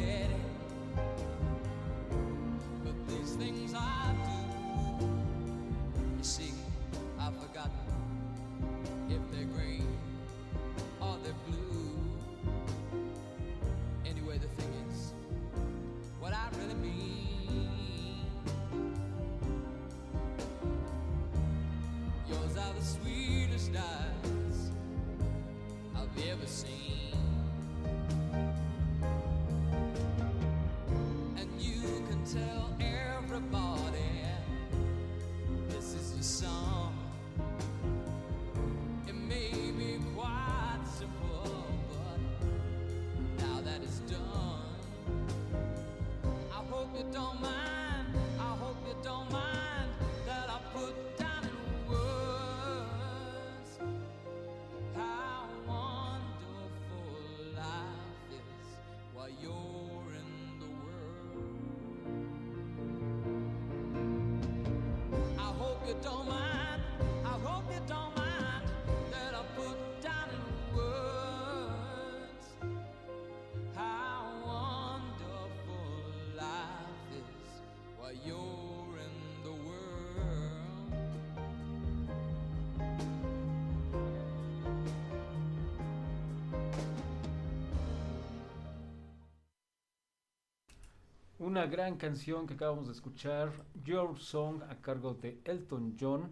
Una 91.51 91.65
gran 91.65 91.97
canción 91.97 92.47
que 92.47 92.53
acabamos 92.53 92.87
de 92.87 92.93
escuchar, 92.93 93.51
Your 93.83 94.17
Song, 94.17 94.63
a 94.69 94.77
cargo 94.77 95.15
de 95.15 95.41
Elton 95.43 95.97
John. 95.99 96.31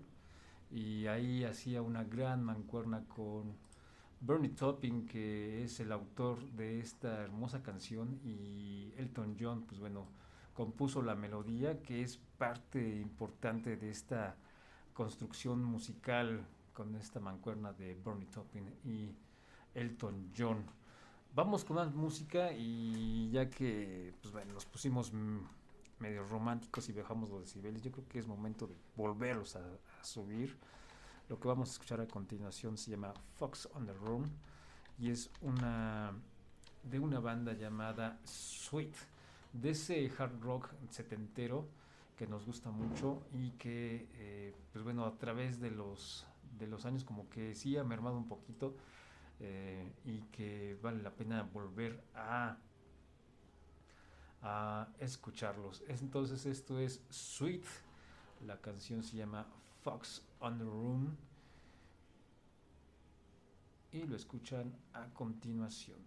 Y 0.71 1.07
ahí 1.07 1.43
hacía 1.43 1.81
una 1.81 2.05
gran 2.05 2.41
mancuerna 2.41 3.03
con 3.13 3.53
Bernie 4.21 4.51
Taupin, 4.51 5.05
que 5.05 5.61
es 5.65 5.81
el 5.81 5.91
autor 5.91 6.41
de 6.51 6.79
esta 6.79 7.21
hermosa 7.21 7.61
canción. 7.61 8.21
Y 8.23 8.93
Elton 8.95 9.35
John, 9.37 9.65
pues 9.67 9.81
bueno, 9.81 10.05
compuso 10.53 11.01
la 11.01 11.15
melodía, 11.15 11.81
que 11.81 12.01
es 12.01 12.17
parte 12.37 12.79
importante 13.01 13.75
de 13.75 13.89
esta 13.89 14.37
construcción 14.93 15.61
musical 15.61 16.45
con 16.71 16.95
esta 16.95 17.19
mancuerna 17.19 17.73
de 17.73 17.93
Bernie 18.05 18.27
Taupin 18.27 18.73
y 18.85 19.11
Elton 19.73 20.31
John. 20.37 20.63
Vamos 21.35 21.63
con 21.63 21.75
más 21.75 21.93
música 21.93 22.51
y 22.51 23.29
ya 23.31 23.49
que 23.49 24.13
pues 24.21 24.33
bueno, 24.33 24.53
nos 24.53 24.65
pusimos 24.65 25.13
medio 25.99 26.23
románticos 26.27 26.89
y 26.89 26.93
bajamos 26.93 27.29
los 27.29 27.41
decibeles, 27.41 27.81
yo 27.83 27.91
creo 27.91 28.07
que 28.07 28.19
es 28.19 28.27
momento 28.27 28.67
de 28.67 28.75
volverlos 28.95 29.55
a, 29.55 29.59
a 29.59 30.03
subir. 30.03 30.57
Lo 31.29 31.39
que 31.39 31.47
vamos 31.47 31.69
a 31.69 31.71
escuchar 31.73 32.01
a 32.01 32.07
continuación 32.07 32.77
se 32.77 32.91
llama 32.91 33.13
Fox 33.37 33.69
on 33.73 33.85
the 33.85 33.93
Run 33.93 34.25
y 34.97 35.11
es 35.11 35.29
una 35.41 36.11
de 36.83 36.99
una 36.99 37.19
banda 37.19 37.53
llamada 37.53 38.19
Sweet, 38.23 38.95
de 39.53 39.71
ese 39.71 40.11
hard 40.17 40.41
rock 40.41 40.69
setentero 40.89 41.67
que 42.17 42.27
nos 42.27 42.45
gusta 42.45 42.71
mucho 42.71 43.21
y 43.33 43.51
que 43.51 44.07
eh, 44.15 44.53
pues 44.73 44.83
bueno 44.83 45.05
a 45.05 45.17
través 45.17 45.59
de 45.59 45.71
los 45.71 46.25
de 46.57 46.67
los 46.67 46.85
años 46.85 47.03
como 47.03 47.29
que 47.29 47.55
sí 47.55 47.77
ha 47.77 47.83
mermado 47.83 48.17
un 48.17 48.27
poquito 48.27 48.75
eh, 49.39 49.93
y 50.05 50.21
que 50.31 50.77
vale 50.81 51.01
la 51.01 51.11
pena 51.11 51.43
volver 51.43 52.03
a 52.15 52.57
a 54.41 54.87
escucharlos. 54.99 55.83
Entonces 55.87 56.45
esto 56.45 56.79
es 56.79 57.01
Sweet. 57.09 57.65
La 58.45 58.57
canción 58.57 59.03
se 59.03 59.17
llama 59.17 59.45
Fox 59.81 60.25
on 60.39 60.57
the 60.57 60.63
Room. 60.63 61.17
Y 63.91 64.03
lo 64.03 64.15
escuchan 64.15 64.71
a 64.93 65.07
continuación 65.13 65.99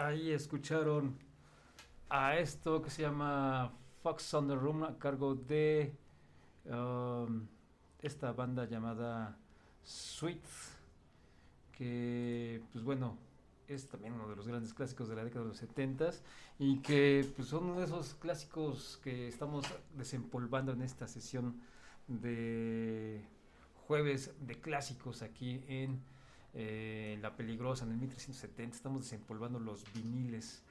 Ahí 0.00 0.32
escucharon 0.32 1.14
a 2.08 2.38
esto 2.38 2.80
que 2.80 2.88
se 2.88 3.02
llama 3.02 3.70
Fox 4.02 4.32
on 4.32 4.48
the 4.48 4.54
Room 4.54 4.82
a 4.82 4.98
cargo 4.98 5.34
de 5.34 5.92
um, 6.64 7.46
esta 8.00 8.32
banda 8.32 8.64
llamada 8.64 9.36
Sweet, 9.82 10.40
que 11.72 12.62
pues 12.72 12.82
bueno, 12.82 13.18
es 13.68 13.88
también 13.88 14.14
uno 14.14 14.26
de 14.26 14.36
los 14.36 14.48
grandes 14.48 14.72
clásicos 14.72 15.06
de 15.10 15.16
la 15.16 15.24
década 15.24 15.42
de 15.42 15.48
los 15.48 15.58
70 15.58 16.12
y 16.58 16.78
que 16.78 17.30
pues 17.36 17.48
son 17.48 17.64
uno 17.64 17.80
de 17.80 17.84
esos 17.84 18.14
clásicos 18.14 18.98
que 19.04 19.28
estamos 19.28 19.66
desempolvando 19.98 20.72
en 20.72 20.80
esta 20.80 21.08
sesión 21.08 21.60
de 22.08 23.22
jueves 23.86 24.32
de 24.40 24.54
clásicos 24.58 25.20
aquí 25.20 25.62
en 25.68 26.00
eh, 26.54 27.18
La 27.20 27.36
Peligrosa, 27.36 27.84
en 27.84 27.92
el 27.92 27.98
1370. 27.98 28.76
Estamos 28.76 29.02
desempolvando 29.02 29.58
los 29.58 29.84
viniles. 29.92 30.62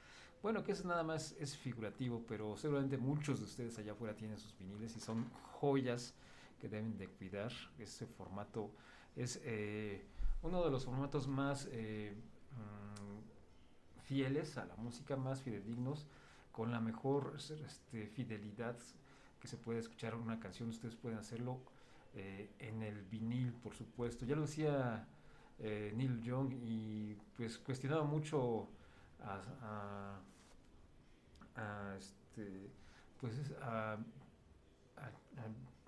Bueno, 0.42 0.64
que 0.64 0.72
eso 0.72 0.88
nada 0.88 1.02
más 1.02 1.34
es 1.38 1.56
figurativo, 1.56 2.24
pero 2.26 2.56
seguramente 2.56 2.96
muchos 2.96 3.40
de 3.40 3.44
ustedes 3.44 3.78
allá 3.78 3.92
afuera 3.92 4.16
tienen 4.16 4.38
sus 4.38 4.56
viniles 4.58 4.96
y 4.96 5.00
son 5.00 5.28
joyas 5.52 6.14
que 6.60 6.68
deben 6.68 6.96
de 6.96 7.08
cuidar. 7.08 7.52
Ese 7.78 8.06
formato 8.06 8.70
es 9.16 9.40
eh, 9.44 10.04
uno 10.42 10.64
de 10.64 10.70
los 10.70 10.84
formatos 10.84 11.28
más 11.28 11.68
eh, 11.72 12.14
mm, 12.52 14.00
fieles 14.02 14.56
a 14.56 14.64
la 14.64 14.76
música, 14.76 15.16
más 15.16 15.42
fidedignos, 15.42 16.06
con 16.52 16.72
la 16.72 16.80
mejor 16.80 17.36
este, 17.36 18.06
fidelidad 18.06 18.76
que 19.40 19.48
se 19.48 19.56
puede 19.56 19.80
escuchar 19.80 20.14
una 20.14 20.40
canción. 20.40 20.68
Ustedes 20.68 20.96
pueden 20.96 21.18
hacerlo 21.18 21.60
eh, 22.14 22.50
en 22.58 22.82
el 22.82 23.02
vinil, 23.02 23.52
por 23.52 23.74
supuesto. 23.74 24.26
Ya 24.26 24.36
lo 24.36 24.42
decía 24.42 25.06
eh, 25.60 25.92
Neil 25.94 26.20
Young 26.22 26.52
y 26.62 27.14
pues 27.36 27.58
cuestionaba 27.58 28.04
mucho 28.04 28.68
a, 29.22 30.18
este, 31.98 32.70
pues 33.20 33.36
es 33.38 33.52
a, 33.62 33.98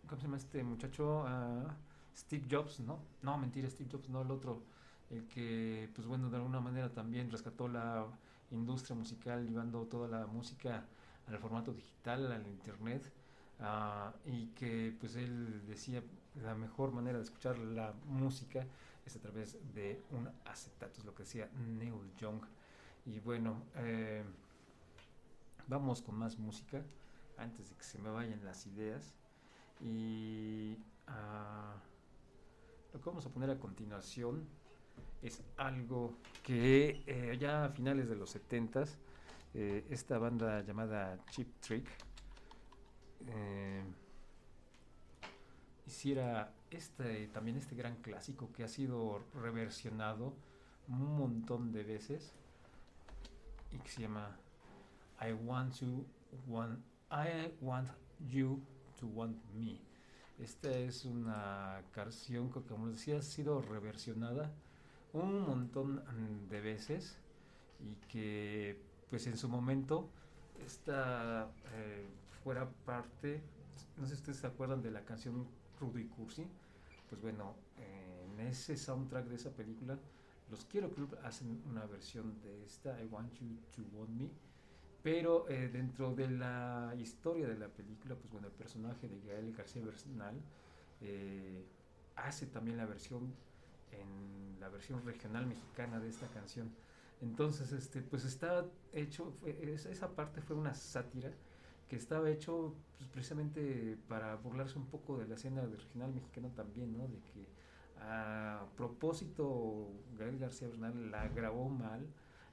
¿cómo 0.06 0.16
se 0.20 0.22
llama 0.26 0.36
este 0.36 0.62
muchacho? 0.62 1.26
A 1.26 1.74
Steve 2.14 2.46
Jobs, 2.50 2.80
¿no? 2.80 2.98
No, 3.22 3.38
mentira, 3.38 3.68
Steve 3.70 3.88
Jobs, 3.90 4.08
no 4.10 4.22
el 4.22 4.30
otro, 4.30 4.62
el 5.10 5.26
que, 5.28 5.88
pues 5.94 6.06
bueno, 6.06 6.28
de 6.30 6.36
alguna 6.36 6.60
manera 6.60 6.92
también 6.92 7.30
rescató 7.30 7.68
la 7.68 8.06
industria 8.50 8.94
musical, 8.96 9.46
llevando 9.48 9.86
toda 9.86 10.08
la 10.08 10.26
música 10.26 10.84
al 11.26 11.38
formato 11.38 11.72
digital, 11.72 12.30
al 12.32 12.46
internet, 12.46 13.10
ah, 13.60 14.12
y 14.26 14.48
que 14.48 14.94
pues 15.00 15.16
él 15.16 15.62
decía 15.66 16.02
la 16.42 16.54
mejor 16.54 16.92
manera 16.92 17.18
de 17.18 17.24
escuchar 17.24 17.58
la 17.58 17.94
música 18.06 18.66
es 19.04 19.16
a 19.16 19.20
través 19.20 19.56
de 19.74 20.02
un 20.10 20.28
acetato, 20.44 21.00
es 21.00 21.04
lo 21.04 21.14
que 21.14 21.24
decía 21.24 21.50
Neil 21.78 22.14
Young. 22.18 22.42
Y 23.04 23.18
bueno, 23.20 23.62
eh, 23.76 24.22
vamos 25.66 26.02
con 26.02 26.16
más 26.16 26.38
música 26.38 26.82
antes 27.36 27.70
de 27.70 27.76
que 27.76 27.82
se 27.82 27.98
me 27.98 28.10
vayan 28.10 28.44
las 28.44 28.66
ideas. 28.66 29.12
Y 29.80 30.76
ah, 31.08 31.74
lo 32.92 33.00
que 33.00 33.08
vamos 33.08 33.26
a 33.26 33.30
poner 33.30 33.50
a 33.50 33.58
continuación 33.58 34.46
es 35.20 35.42
algo 35.56 36.16
que 36.42 37.02
eh, 37.06 37.36
ya 37.40 37.64
a 37.64 37.68
finales 37.70 38.08
de 38.08 38.16
los 38.16 38.36
70s, 38.36 38.96
eh, 39.54 39.86
esta 39.90 40.18
banda 40.18 40.62
llamada 40.62 41.18
Chip 41.30 41.60
Trick 41.60 41.88
hiciera 45.86 46.52
este, 46.76 47.28
también 47.28 47.56
este 47.56 47.74
gran 47.74 47.96
clásico 47.96 48.50
que 48.52 48.64
ha 48.64 48.68
sido 48.68 49.22
reversionado 49.34 50.34
un 50.88 51.16
montón 51.16 51.72
de 51.72 51.84
veces 51.84 52.32
y 53.70 53.78
que 53.78 53.88
se 53.88 54.02
llama 54.02 54.36
I 55.20 55.32
want 55.32 55.78
to 55.78 56.04
want 56.46 56.78
I 57.10 57.52
want 57.60 57.88
you 58.30 58.60
to 58.98 59.06
want 59.06 59.36
me. 59.54 59.80
Esta 60.38 60.70
es 60.70 61.04
una 61.04 61.82
canción 61.92 62.50
que, 62.50 62.62
como 62.62 62.86
les 62.86 62.96
decía, 62.96 63.18
ha 63.18 63.22
sido 63.22 63.60
reversionada 63.60 64.50
un 65.12 65.42
montón 65.42 66.02
de 66.48 66.60
veces 66.60 67.16
y 67.80 67.94
que, 68.08 68.80
pues 69.10 69.26
en 69.26 69.36
su 69.36 69.48
momento, 69.48 70.08
esta 70.64 71.50
eh, 71.74 72.08
fuera 72.42 72.68
parte. 72.86 73.42
No 73.98 74.06
sé 74.06 74.14
si 74.14 74.20
ustedes 74.20 74.38
se 74.38 74.46
acuerdan 74.46 74.82
de 74.82 74.90
la 74.90 75.04
canción 75.04 75.46
Rudo 75.78 75.98
y 75.98 76.06
Cursi. 76.06 76.46
Pues 77.12 77.20
bueno, 77.20 77.56
en 77.76 78.40
ese 78.40 78.74
soundtrack 78.74 79.26
de 79.26 79.36
esa 79.36 79.50
película, 79.54 79.98
los 80.48 80.64
Quiero 80.64 80.90
Club 80.90 81.14
hacen 81.22 81.62
una 81.68 81.84
versión 81.84 82.40
de 82.40 82.64
esta 82.64 82.98
I 83.02 83.06
Want 83.06 83.34
You 83.34 83.58
to 83.76 83.82
Want 83.92 84.08
Me. 84.12 84.30
Pero 85.02 85.46
eh, 85.50 85.68
dentro 85.68 86.14
de 86.14 86.30
la 86.30 86.94
historia 86.98 87.46
de 87.46 87.58
la 87.58 87.68
película, 87.68 88.14
pues 88.14 88.30
bueno, 88.30 88.46
el 88.46 88.54
personaje 88.54 89.08
de 89.08 89.20
Gael 89.20 89.52
García 89.52 89.82
Bernal 89.84 90.42
eh, 91.02 91.68
hace 92.16 92.46
también 92.46 92.78
la 92.78 92.86
versión 92.86 93.34
en 93.90 94.58
la 94.58 94.70
versión 94.70 95.04
regional 95.04 95.46
mexicana 95.46 96.00
de 96.00 96.08
esta 96.08 96.28
canción. 96.30 96.74
Entonces, 97.20 97.72
este, 97.72 98.00
pues 98.00 98.24
está 98.24 98.64
hecho, 98.94 99.32
fue- 99.32 99.58
es- 99.74 99.84
esa 99.84 100.16
parte 100.16 100.40
fue 100.40 100.56
una 100.56 100.72
sátira 100.74 101.30
que 101.92 101.96
estaba 101.98 102.30
hecho 102.30 102.74
pues, 102.96 103.10
precisamente 103.10 103.98
para 104.08 104.34
burlarse 104.36 104.78
un 104.78 104.86
poco 104.86 105.18
de 105.18 105.26
la 105.26 105.34
escena 105.34 105.60
del 105.60 105.76
regional 105.76 106.10
mexicano 106.10 106.48
también, 106.56 106.96
¿no? 106.96 107.06
De 107.06 107.18
que 107.18 107.46
a 108.00 108.64
propósito 108.78 109.90
Gael 110.18 110.38
García 110.38 110.68
Bernal 110.68 111.10
la 111.10 111.28
grabó 111.28 111.68
mal, 111.68 112.06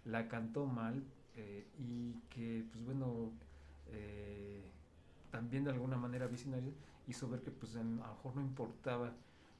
la 0.03 0.27
cantó 0.27 0.65
mal 0.65 1.05
eh, 1.37 1.65
y 1.77 2.15
que, 2.29 2.65
pues 2.69 2.83
bueno, 2.83 3.31
eh, 3.87 4.61
también 5.31 5.63
de 5.63 5.71
alguna 5.71 5.95
manera 5.95 6.27
visionario 6.27 6.73
hizo 7.07 7.29
ver 7.29 7.41
que 7.41 7.51
pues 7.51 7.77
a 7.77 7.83
lo 7.83 7.85
mejor 7.85 8.35
no 8.35 8.41
importaba 8.41 9.13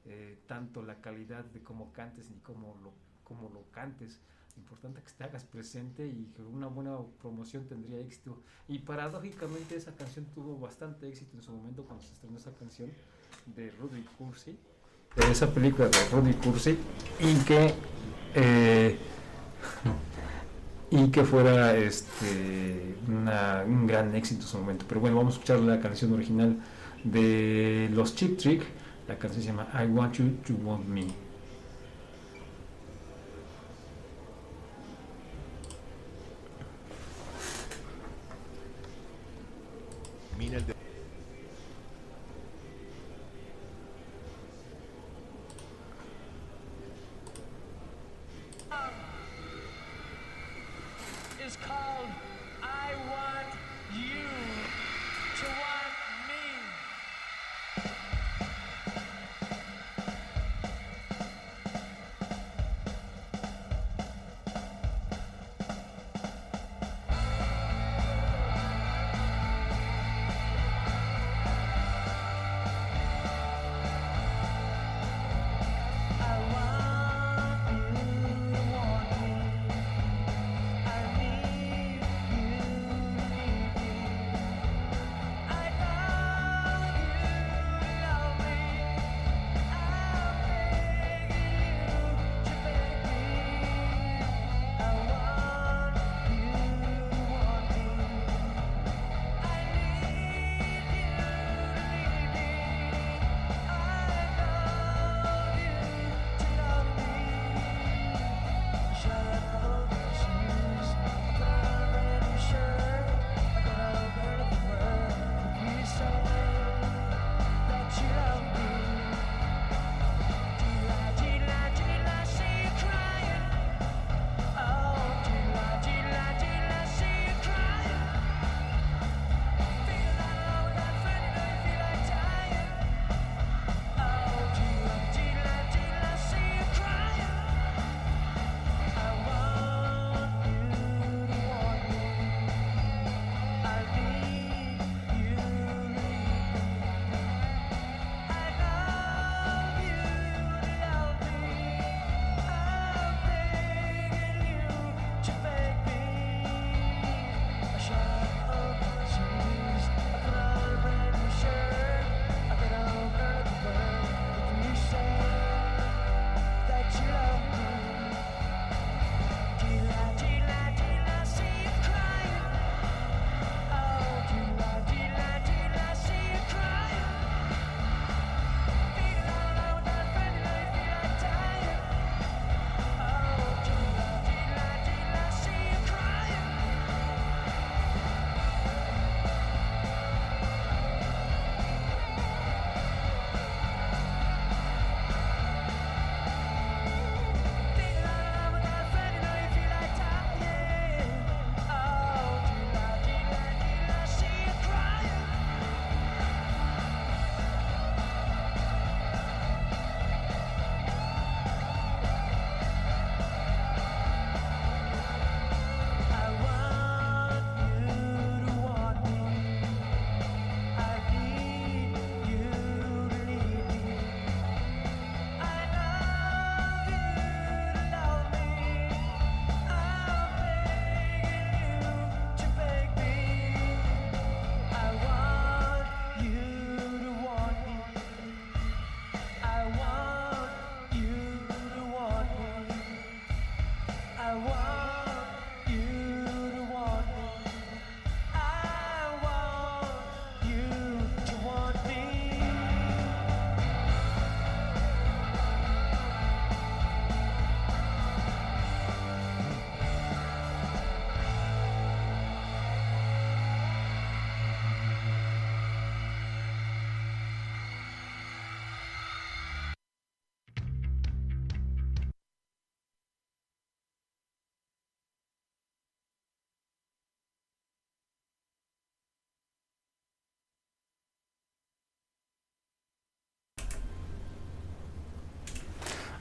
eh, 0.04 0.40
tanto 0.46 0.84
la 0.84 1.00
calidad 1.00 1.46
de 1.46 1.64
cómo 1.64 1.94
cantes 1.94 2.30
ni 2.30 2.40
cómo 2.40 2.78
lo, 2.84 2.92
cómo 3.24 3.48
lo 3.48 3.64
cantes. 3.72 4.20
Importante 4.60 5.01
que 5.01 5.12
te 5.18 5.24
hagas 5.24 5.43
presente 5.45 6.05
y 6.05 6.32
que 6.36 6.41
una 6.41 6.68
buena 6.68 6.97
promoción 7.22 7.66
tendría 7.68 7.99
éxito. 7.99 8.41
Y 8.68 8.80
paradójicamente 8.80 9.76
esa 9.76 9.91
canción 9.95 10.26
tuvo 10.36 10.57
bastante 10.60 11.07
éxito 11.07 11.38
en 11.38 11.43
su 11.43 11.51
momento 11.51 11.84
cuando 11.84 12.03
se 12.03 12.14
estrenó 12.14 12.38
esa 12.38 12.51
canción 12.51 12.91
de 13.55 13.72
Rudy 13.72 14.03
Cursi, 14.18 14.57
de 15.16 15.32
esa 15.32 15.51
película 15.53 15.88
de 15.89 15.97
Rudy 16.12 16.34
Cursi, 16.34 16.78
y 17.20 17.36
que 17.45 17.74
eh, 18.36 18.97
y 20.91 21.10
que 21.12 21.24
fuera 21.24 21.76
este 21.76 22.95
una- 23.07 23.64
un 23.66 23.88
gran 23.88 24.14
éxito 24.16 24.41
en 24.41 24.47
su 24.47 24.57
momento. 24.60 24.86
Pero 24.88 25.01
bueno, 25.01 25.18
vamos 25.18 25.34
a 25.34 25.38
escuchar 25.38 25.60
la 25.60 25.80
canción 25.80 26.14
original 26.14 26.57
de 27.03 27.89
los 27.93 28.16
Chip 28.16 28.38
Trick. 28.38 28.64
La 29.07 29.18
canción 29.18 29.41
se 29.41 29.47
llama 29.49 29.68
I 29.74 29.88
Want 29.88 30.16
You 30.16 30.30
to 30.47 30.53
Want 30.64 30.86
Me. 30.86 31.07
Mina 40.50 40.58
el 40.58 40.66
de- 40.66 40.79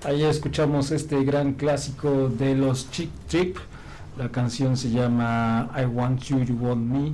Ahí 0.05 0.23
escuchamos 0.23 0.93
este 0.93 1.25
gran 1.25 1.55
clásico 1.55 2.29
de 2.29 2.55
los 2.55 2.89
Chick 2.93 3.11
Trip. 3.27 3.57
La 4.17 4.31
canción 4.31 4.77
se 4.77 4.91
llama 4.91 5.73
I 5.77 5.87
Want 5.87 6.23
You, 6.23 6.45
You 6.45 6.55
Want 6.55 6.87
Me. 6.87 7.07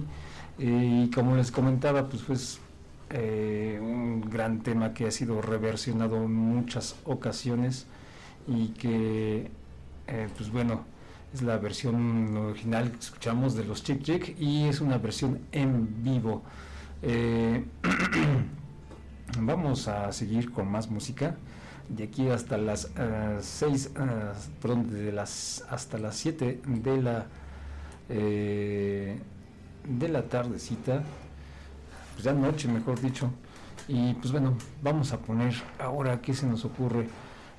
Eh, 0.58 1.06
y 1.06 1.10
como 1.10 1.34
les 1.34 1.50
comentaba, 1.50 2.10
pues 2.10 2.22
pues 2.24 2.60
eh, 3.08 3.78
un 3.80 4.20
gran 4.28 4.62
tema 4.62 4.92
que 4.92 5.06
ha 5.06 5.10
sido 5.10 5.40
reversionado 5.40 6.24
en 6.24 6.34
muchas 6.34 6.96
ocasiones 7.04 7.86
y 8.46 8.68
que, 8.68 9.50
eh, 10.06 10.28
pues 10.36 10.50
bueno, 10.50 10.84
es 11.32 11.40
la 11.40 11.56
versión 11.56 12.36
original 12.36 12.90
que 12.90 12.98
escuchamos 12.98 13.54
de 13.54 13.64
los 13.64 13.82
Chick 13.82 14.02
Chick 14.02 14.38
y 14.38 14.64
es 14.64 14.82
una 14.82 14.98
versión 14.98 15.40
en 15.52 16.04
vivo. 16.04 16.42
Vamos 19.38 19.88
a 19.88 20.12
seguir 20.12 20.52
con 20.52 20.70
más 20.70 20.90
música 20.90 21.38
de 21.88 22.04
aquí 22.04 22.28
hasta 22.28 22.56
las 22.56 22.90
6, 23.40 23.90
perdón, 24.60 24.90
de 24.90 25.12
las 25.12 25.64
hasta 25.68 25.98
las 25.98 26.16
7 26.16 26.60
de 26.66 27.02
la 27.02 27.26
eh, 28.08 29.18
de 29.88 30.08
la 30.08 30.22
tardecita, 30.22 31.02
pues 32.14 32.24
ya 32.24 32.32
noche 32.32 32.68
mejor 32.68 33.00
dicho. 33.00 33.30
Y 33.86 34.14
pues 34.14 34.32
bueno, 34.32 34.54
vamos 34.82 35.12
a 35.12 35.18
poner 35.18 35.54
ahora 35.78 36.20
qué 36.20 36.32
se 36.32 36.46
nos 36.46 36.64
ocurre 36.64 37.06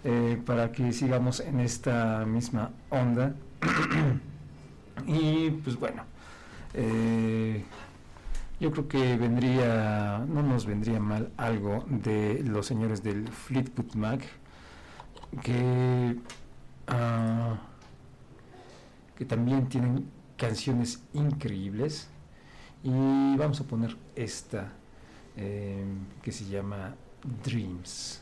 eh, 0.03 0.41
para 0.45 0.71
que 0.71 0.91
sigamos 0.91 1.39
en 1.39 1.59
esta 1.59 2.25
misma 2.25 2.71
onda. 2.89 3.35
y 5.07 5.51
pues 5.51 5.77
bueno, 5.77 6.03
eh, 6.73 7.63
yo 8.59 8.71
creo 8.71 8.87
que 8.87 9.17
vendría, 9.17 10.25
no 10.27 10.41
nos 10.41 10.65
vendría 10.65 10.99
mal 10.99 11.31
algo 11.37 11.83
de 11.87 12.41
los 12.43 12.65
señores 12.65 13.03
del 13.03 13.27
Fleetwood 13.27 13.93
Mac, 13.95 14.21
que, 15.41 16.17
ah, 16.87 17.57
que 19.17 19.25
también 19.25 19.67
tienen 19.67 20.09
canciones 20.37 21.03
increíbles. 21.13 22.07
Y 22.83 23.35
vamos 23.35 23.59
a 23.61 23.63
poner 23.63 23.97
esta 24.15 24.71
eh, 25.35 25.83
que 26.21 26.31
se 26.31 26.45
llama 26.45 26.95
Dreams. 27.43 28.21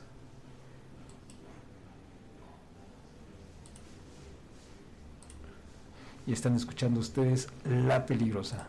Y 6.26 6.32
están 6.32 6.56
escuchando 6.56 7.02
ustedes 7.02 7.50
La 7.66 8.06
Peligrosa. 8.06 8.68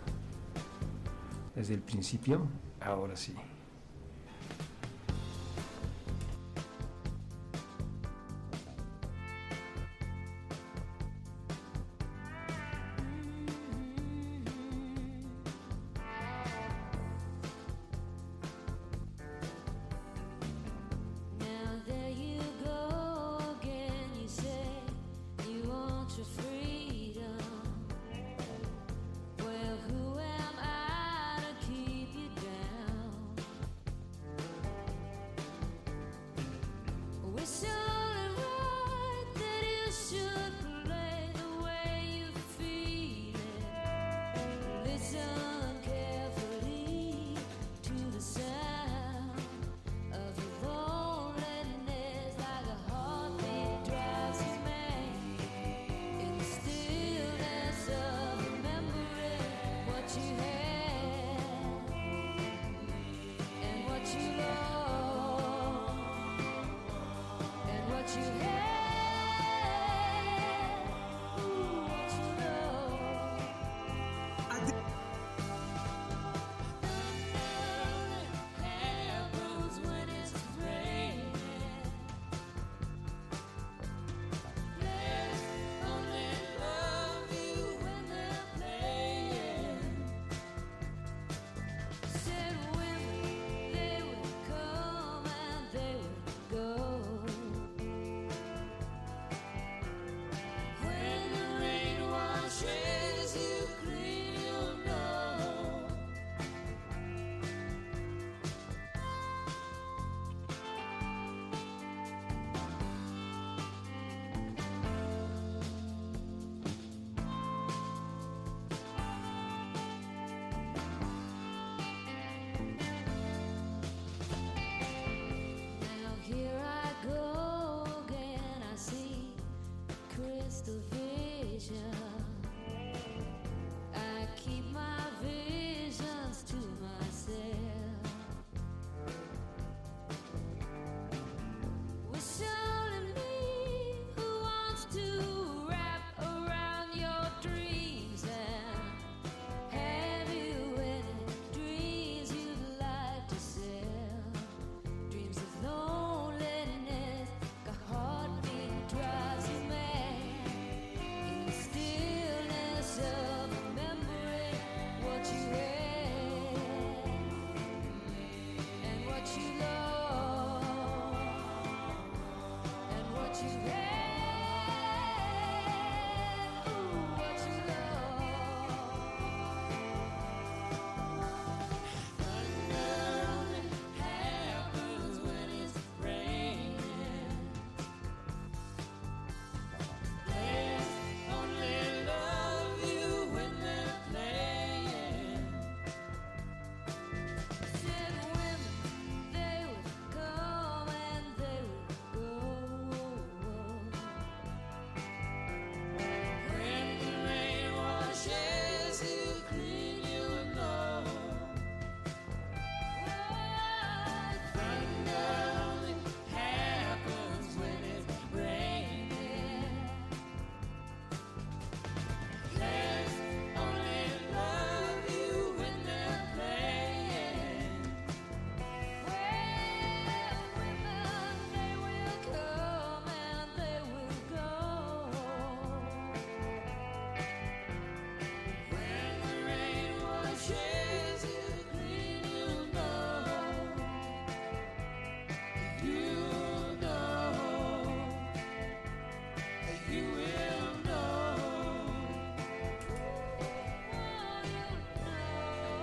Desde 1.54 1.74
el 1.74 1.82
principio, 1.82 2.48
ahora 2.80 3.16
sí. 3.16 3.34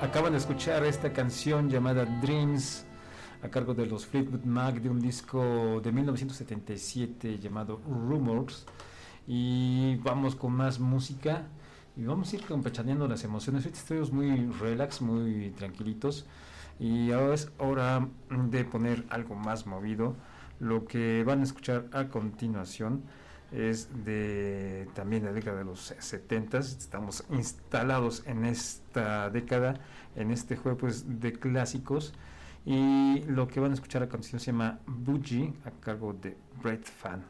Acaban 0.02 0.32
de 0.32 0.40
escuchar 0.40 0.84
esta 0.84 1.14
canción 1.14 1.69
llamada 1.69 2.06
Dreams 2.06 2.88
a 3.44 3.49
cargo 3.49 3.76
de 3.76 3.86
los 3.86 4.07
Fleetwood 4.07 4.45
Mac 4.45 4.82
de 4.82 4.90
un 4.90 4.99
disco 4.99 5.80
de 5.80 5.91
1977 5.91 7.38
llamado 7.38 7.80
Rumors. 7.88 8.65
Y 9.28 9.98
vamos 9.98 10.36
con 10.36 10.53
más 10.53 10.80
música 10.80 11.44
y 11.95 12.03
vamos 12.03 12.34
a 12.34 12.38
ir 12.38 12.45
campechaneando 12.45 13.07
las 13.07 13.23
emociones. 13.23 13.64
Ahorita 13.64 13.78
estamos 13.78 14.11
muy 14.11 14.48
relax, 14.60 15.03
muy 15.03 15.52
tranquilitos. 15.52 16.26
Y 16.80 17.11
ahora 17.11 17.36
es 17.36 17.52
hora 17.60 18.07
de 18.32 18.65
poner 18.65 19.06
algo 19.11 19.36
más 19.36 19.68
movido. 19.68 20.15
Lo 20.60 20.86
que 20.86 21.23
van 21.23 21.41
a 21.41 21.44
escuchar 21.44 21.86
a 21.94 22.07
continuación 22.07 23.03
es 23.52 24.06
de 24.06 24.88
también 24.94 25.26
la 25.26 25.34
década 25.34 25.57
de 25.57 25.65
los 25.65 25.94
70 25.98 26.60
estamos 26.60 27.26
instalados 27.30 28.23
en 28.26 28.45
esta 28.45 29.30
década 29.30 29.76
en 30.15 30.32
este 30.32 30.56
juego 30.56 30.78
pues, 30.78 31.19
de 31.19 31.34
clásicos. 31.34 32.14
Y 32.65 33.23
lo 33.23 33.48
que 33.48 33.60
van 33.60 33.72
a 33.72 33.73
escuchar 33.73 34.03
a 34.03 34.10
continuación 34.10 34.40
se 34.40 34.45
llama 34.52 34.80
Bougie 34.86 35.53
a 35.65 35.72
cargo 35.72 36.14
de 36.14 36.38
Brett 36.61 36.86
Fan 36.86 37.23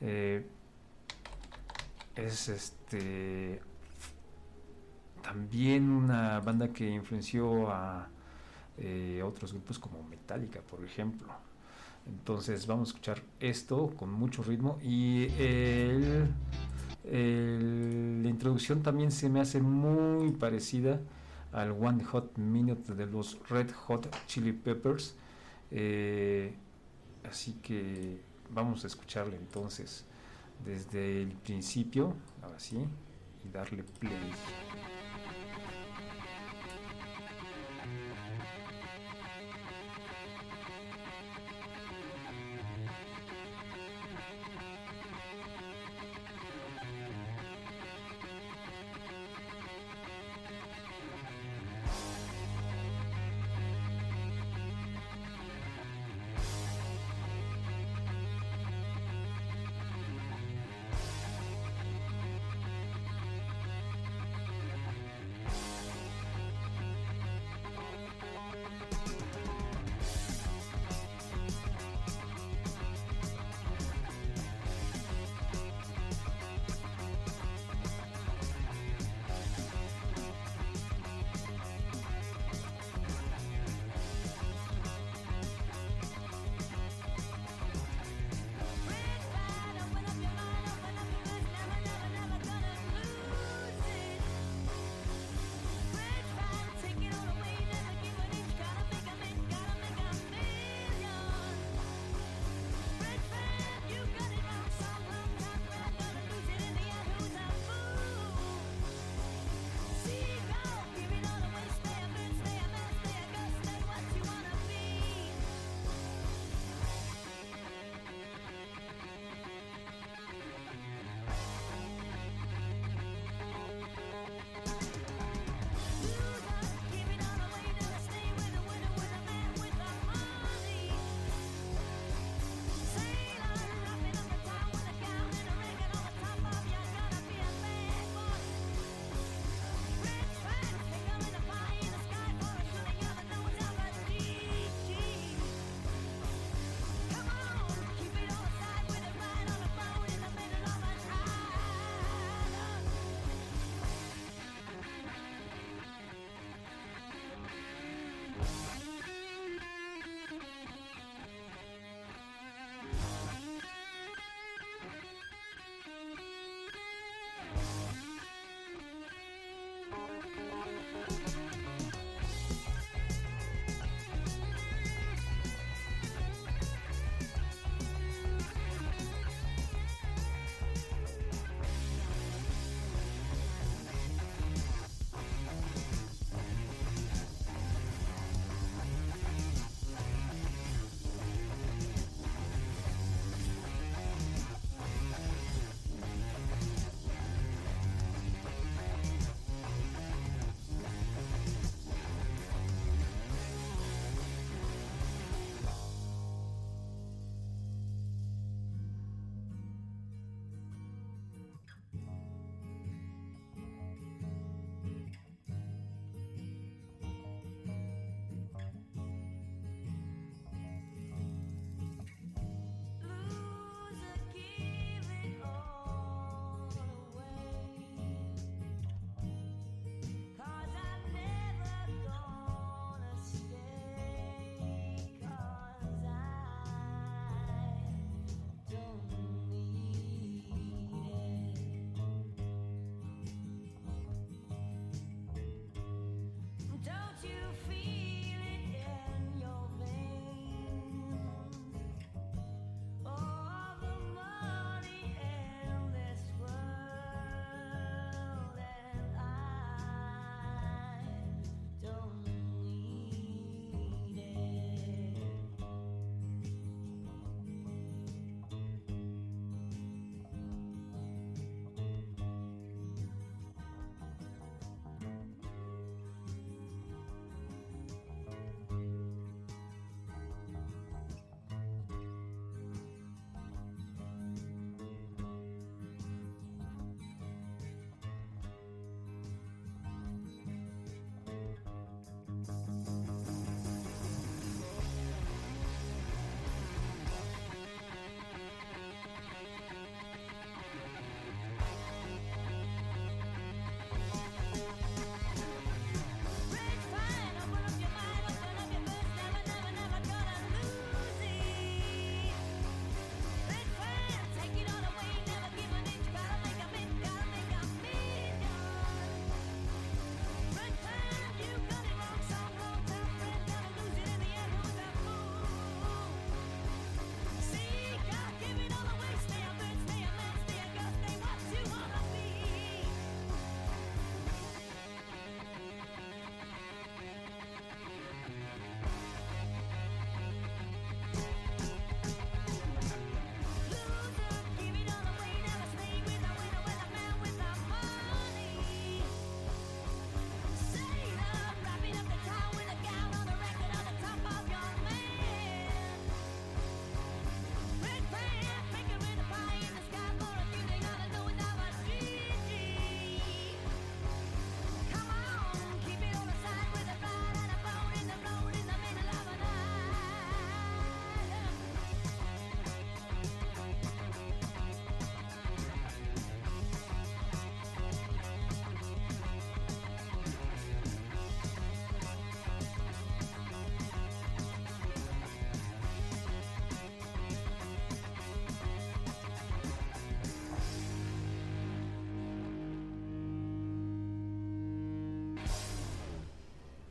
Eh, 0.00 0.46
es 2.14 2.48
este 2.48 3.60
también 5.22 5.90
una 5.90 6.40
banda 6.40 6.68
que 6.68 6.88
influenció 6.88 7.70
a 7.70 8.08
eh, 8.76 9.22
otros 9.24 9.52
grupos 9.52 9.78
como 9.78 10.02
Metallica 10.02 10.60
por 10.60 10.84
ejemplo 10.84 11.26
entonces 12.06 12.66
vamos 12.66 12.88
a 12.88 12.90
escuchar 12.90 13.22
esto 13.40 13.92
con 13.96 14.12
mucho 14.12 14.42
ritmo 14.42 14.78
y 14.82 15.28
la 17.10 18.28
introducción 18.28 18.82
también 18.82 19.10
se 19.10 19.28
me 19.28 19.40
hace 19.40 19.60
muy 19.60 20.32
parecida 20.32 21.00
al 21.54 21.70
One 21.70 22.04
Hot 22.04 22.36
Minute 22.36 22.94
de 22.94 23.06
los 23.06 23.38
Red 23.48 23.70
Hot 23.86 24.08
Chili 24.26 24.52
Peppers. 24.52 25.14
Eh, 25.70 26.52
así 27.28 27.54
que 27.62 28.20
vamos 28.50 28.84
a 28.84 28.88
escucharle 28.88 29.36
entonces 29.36 30.04
desde 30.64 31.22
el 31.22 31.28
principio, 31.28 32.14
ahora 32.42 32.58
sí, 32.58 32.78
y 33.44 33.48
darle 33.48 33.84
play. 33.84 34.30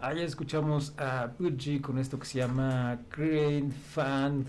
Ahí 0.03 0.19
escuchamos 0.19 0.93
a 0.97 1.31
Budgie 1.39 1.79
con 1.79 1.97
esto 1.97 2.19
que 2.19 2.25
se 2.25 2.39
llama 2.39 2.99
Crane 3.07 3.71
Fan, 3.71 4.45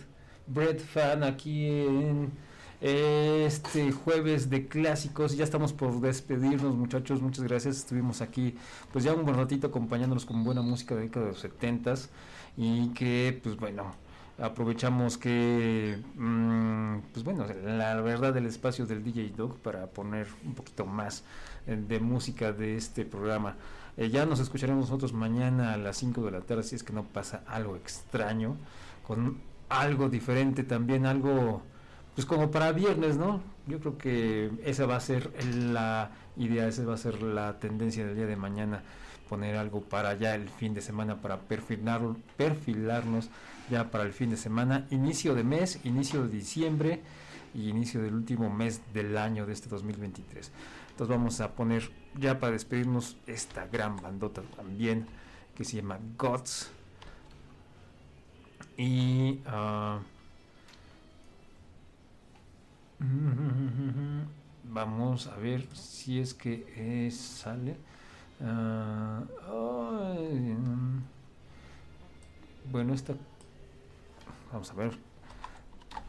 Bread 0.48 0.81
Fan 0.81 1.22
aquí 1.22 1.68
en 1.68 2.32
este 2.81 3.93
jueves 3.93 4.51
de 4.51 4.66
clásicos. 4.66 5.36
Ya 5.36 5.44
estamos 5.44 5.72
por 5.72 6.01
despedirnos 6.01 6.74
muchachos, 6.74 7.22
muchas 7.22 7.44
gracias. 7.44 7.76
Estuvimos 7.76 8.20
aquí 8.20 8.56
pues 8.93 9.05
ya 9.05 9.14
un 9.14 9.24
buen 9.24 9.36
ratito 9.36 9.68
acompañándonos 9.68 10.26
con 10.26 10.43
buena 10.43 10.60
música 10.60 10.97
de 10.97 11.02
la 11.02 11.06
década 11.06 11.26
de 11.26 11.32
los 11.35 11.40
70 11.40 11.94
y 12.56 12.89
que 12.89 13.39
pues 13.40 13.56
bueno, 13.56 13.94
aprovechamos 14.39 15.16
que 15.18 16.02
mm, 16.16 16.98
pues 17.12 17.24
bueno, 17.24 17.47
la 17.64 18.01
verdad 18.01 18.36
el 18.36 18.47
espacio 18.47 18.86
del 18.86 19.05
DJ 19.05 19.32
Dog 19.36 19.60
para 19.60 19.86
poner 19.86 20.26
un 20.44 20.55
poquito 20.55 20.85
más 20.85 21.22
de 21.64 22.01
música 22.01 22.52
de 22.52 22.76
este 22.76 23.05
programa. 23.05 23.56
Eh, 23.97 24.11
ya 24.11 24.27
nos 24.27 24.41
escucharemos 24.41 24.87
nosotros 24.87 25.12
mañana 25.12 25.73
a 25.73 25.77
las 25.77 25.97
5 25.99 26.23
de 26.25 26.31
la 26.31 26.41
tarde 26.41 26.65
si 26.65 26.75
es 26.75 26.83
que 26.83 26.93
no 26.93 27.05
pasa 27.05 27.45
algo 27.47 27.77
extraño, 27.77 28.57
con 29.07 29.39
algo 29.69 30.09
diferente 30.09 30.65
también, 30.65 31.07
algo 31.07 31.62
pues 32.15 32.27
como 32.27 32.51
para 32.51 32.73
viernes, 32.73 33.16
¿no? 33.16 33.41
Yo 33.66 33.81
creo 33.81 33.99
que 33.99 34.51
esa 34.65 34.87
va 34.87 34.97
a 34.97 35.01
ser 35.01 35.31
la 35.57 36.11
idea, 36.37 36.69
esa 36.69 36.85
va 36.85 36.95
a 36.95 36.99
ser 36.99 37.23
la 37.23 37.59
tendencia 37.59 38.07
del 38.07 38.15
día 38.15 38.27
de 38.27 38.37
mañana, 38.37 38.83
poner 39.29 39.57
algo 39.57 39.81
para 39.81 40.15
ya 40.15 40.35
el 40.35 40.49
fin 40.49 40.75
de 40.75 40.81
semana, 40.81 41.21
para 41.21 41.41
perfilar, 41.41 42.03
perfilarnos 42.37 43.31
ya 43.71 43.91
para 43.91 44.05
el 44.05 44.12
fin 44.12 44.31
de 44.31 44.37
semana, 44.37 44.87
inicio 44.91 45.35
de 45.35 45.43
mes, 45.43 45.81
inicio 45.85 46.23
de 46.23 46.29
diciembre 46.29 47.01
y 47.55 47.69
inicio 47.69 48.03
del 48.03 48.15
último 48.15 48.51
mes 48.51 48.81
del 48.93 49.16
año 49.16 49.47
de 49.47 49.53
este 49.53 49.69
2023. 49.69 50.53
Entonces 50.95 51.16
vamos 51.16 51.41
a 51.41 51.51
poner 51.57 51.91
ya 52.16 52.39
para 52.39 52.53
despedirnos 52.53 53.16
esta 53.27 53.66
gran 53.66 53.97
bandota 53.97 54.43
también 54.55 55.09
que 55.57 55.65
se 55.65 55.79
llama 55.79 55.99
Gods. 56.16 56.71
Y 58.77 59.41
ah, 59.45 59.99
vamos 64.71 65.27
a 65.27 65.35
ver 65.35 65.66
si 65.75 66.21
es 66.21 66.33
que 66.33 66.65
eh, 66.77 67.11
sale. 67.11 67.77
Ah, 68.41 69.25
bueno, 72.71 72.95
esta. 72.95 73.15
Vamos 74.53 74.71
a 74.71 74.75
ver. 74.75 74.97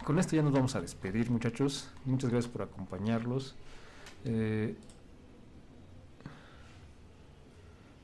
Con 0.04 0.20
esto 0.20 0.36
ya 0.36 0.44
nos 0.44 0.54
vamos 0.54 0.76
a 0.76 0.82
despedir, 0.82 1.32
muchachos. 1.32 1.90
Muchas 2.06 2.30
gracias 2.30 2.54
por 2.54 2.62
acompañarlos. 2.62 3.56
Eh, 4.26 4.76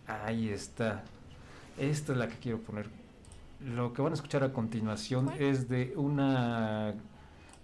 ahí 0.08 0.50
está. 0.50 1.04
Esta 1.78 2.14
es 2.14 2.18
la 2.18 2.28
que 2.28 2.36
quiero 2.36 2.60
poner. 2.60 2.90
Lo 3.60 3.94
que 3.94 4.02
van 4.02 4.14
a 4.14 4.16
escuchar 4.16 4.44
a 4.44 4.54
continuación 4.54 5.32
es 5.40 5.68
de 5.68 5.94
una 5.96 6.94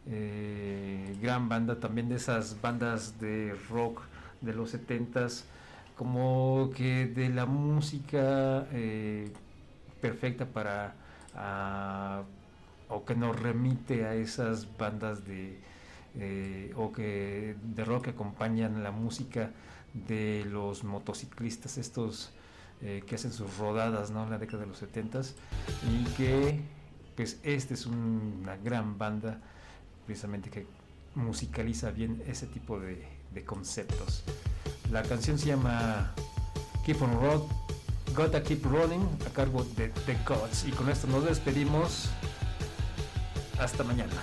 eh, 0.07 1.17
gran 1.21 1.49
banda, 1.49 1.79
también 1.79 2.09
de 2.09 2.15
esas 2.15 2.59
bandas 2.61 3.19
de 3.19 3.55
rock 3.69 4.01
de 4.41 4.53
los 4.53 4.73
70s, 4.73 5.43
como 5.95 6.69
que 6.75 7.07
de 7.07 7.29
la 7.29 7.45
música 7.45 8.67
eh, 8.71 9.31
perfecta 10.01 10.45
para, 10.45 10.95
ah, 11.35 12.23
o 12.89 13.03
que 13.05 13.15
nos 13.15 13.39
remite 13.39 14.05
a 14.05 14.13
esas 14.13 14.67
bandas 14.77 15.25
de, 15.25 15.59
eh, 16.15 16.73
o 16.75 16.91
que 16.91 17.55
de 17.61 17.85
rock 17.85 18.05
que 18.05 18.09
acompañan 18.11 18.83
la 18.83 18.91
música 18.91 19.51
de 19.93 20.45
los 20.49 20.83
motociclistas, 20.83 21.77
estos 21.77 22.31
eh, 22.81 23.03
que 23.07 23.15
hacen 23.15 23.31
sus 23.33 23.57
rodadas 23.57 24.11
¿no? 24.11 24.23
en 24.23 24.29
la 24.29 24.37
década 24.37 24.61
de 24.63 24.67
los 24.67 24.81
70s 24.83 25.33
y 25.91 26.03
que 26.15 26.59
pues 27.15 27.39
esta 27.43 27.73
es 27.73 27.85
un- 27.87 28.39
una 28.43 28.55
gran 28.57 28.97
banda 28.99 29.39
precisamente 30.05 30.49
que 30.51 30.65
musicaliza 31.15 31.89
bien 31.91 32.21
ese 32.27 32.45
tipo 32.45 32.79
de, 32.79 33.03
de 33.33 33.43
conceptos. 33.43 34.23
La 34.91 35.01
canción 35.03 35.39
se 35.39 35.47
llama 35.47 36.13
Keep 36.85 37.01
on 37.01 37.13
Road, 37.19 37.41
Gotta 38.15 38.43
Keep 38.43 38.63
Running 38.65 39.01
a 39.27 39.33
cargo 39.33 39.63
de 39.75 39.89
The 40.05 40.17
Gods 40.27 40.65
y 40.67 40.71
con 40.71 40.89
esto 40.89 41.07
nos 41.07 41.25
despedimos. 41.25 42.09
Hasta 43.59 43.83
mañana. 43.83 44.13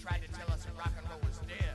Tried 0.00 0.22
to 0.22 0.28
tell 0.38 0.50
us 0.52 0.64
that 0.64 0.76
rock 0.76 0.92
and 0.98 1.08
roll 1.08 1.20
was 1.22 1.38
dead. 1.46 1.73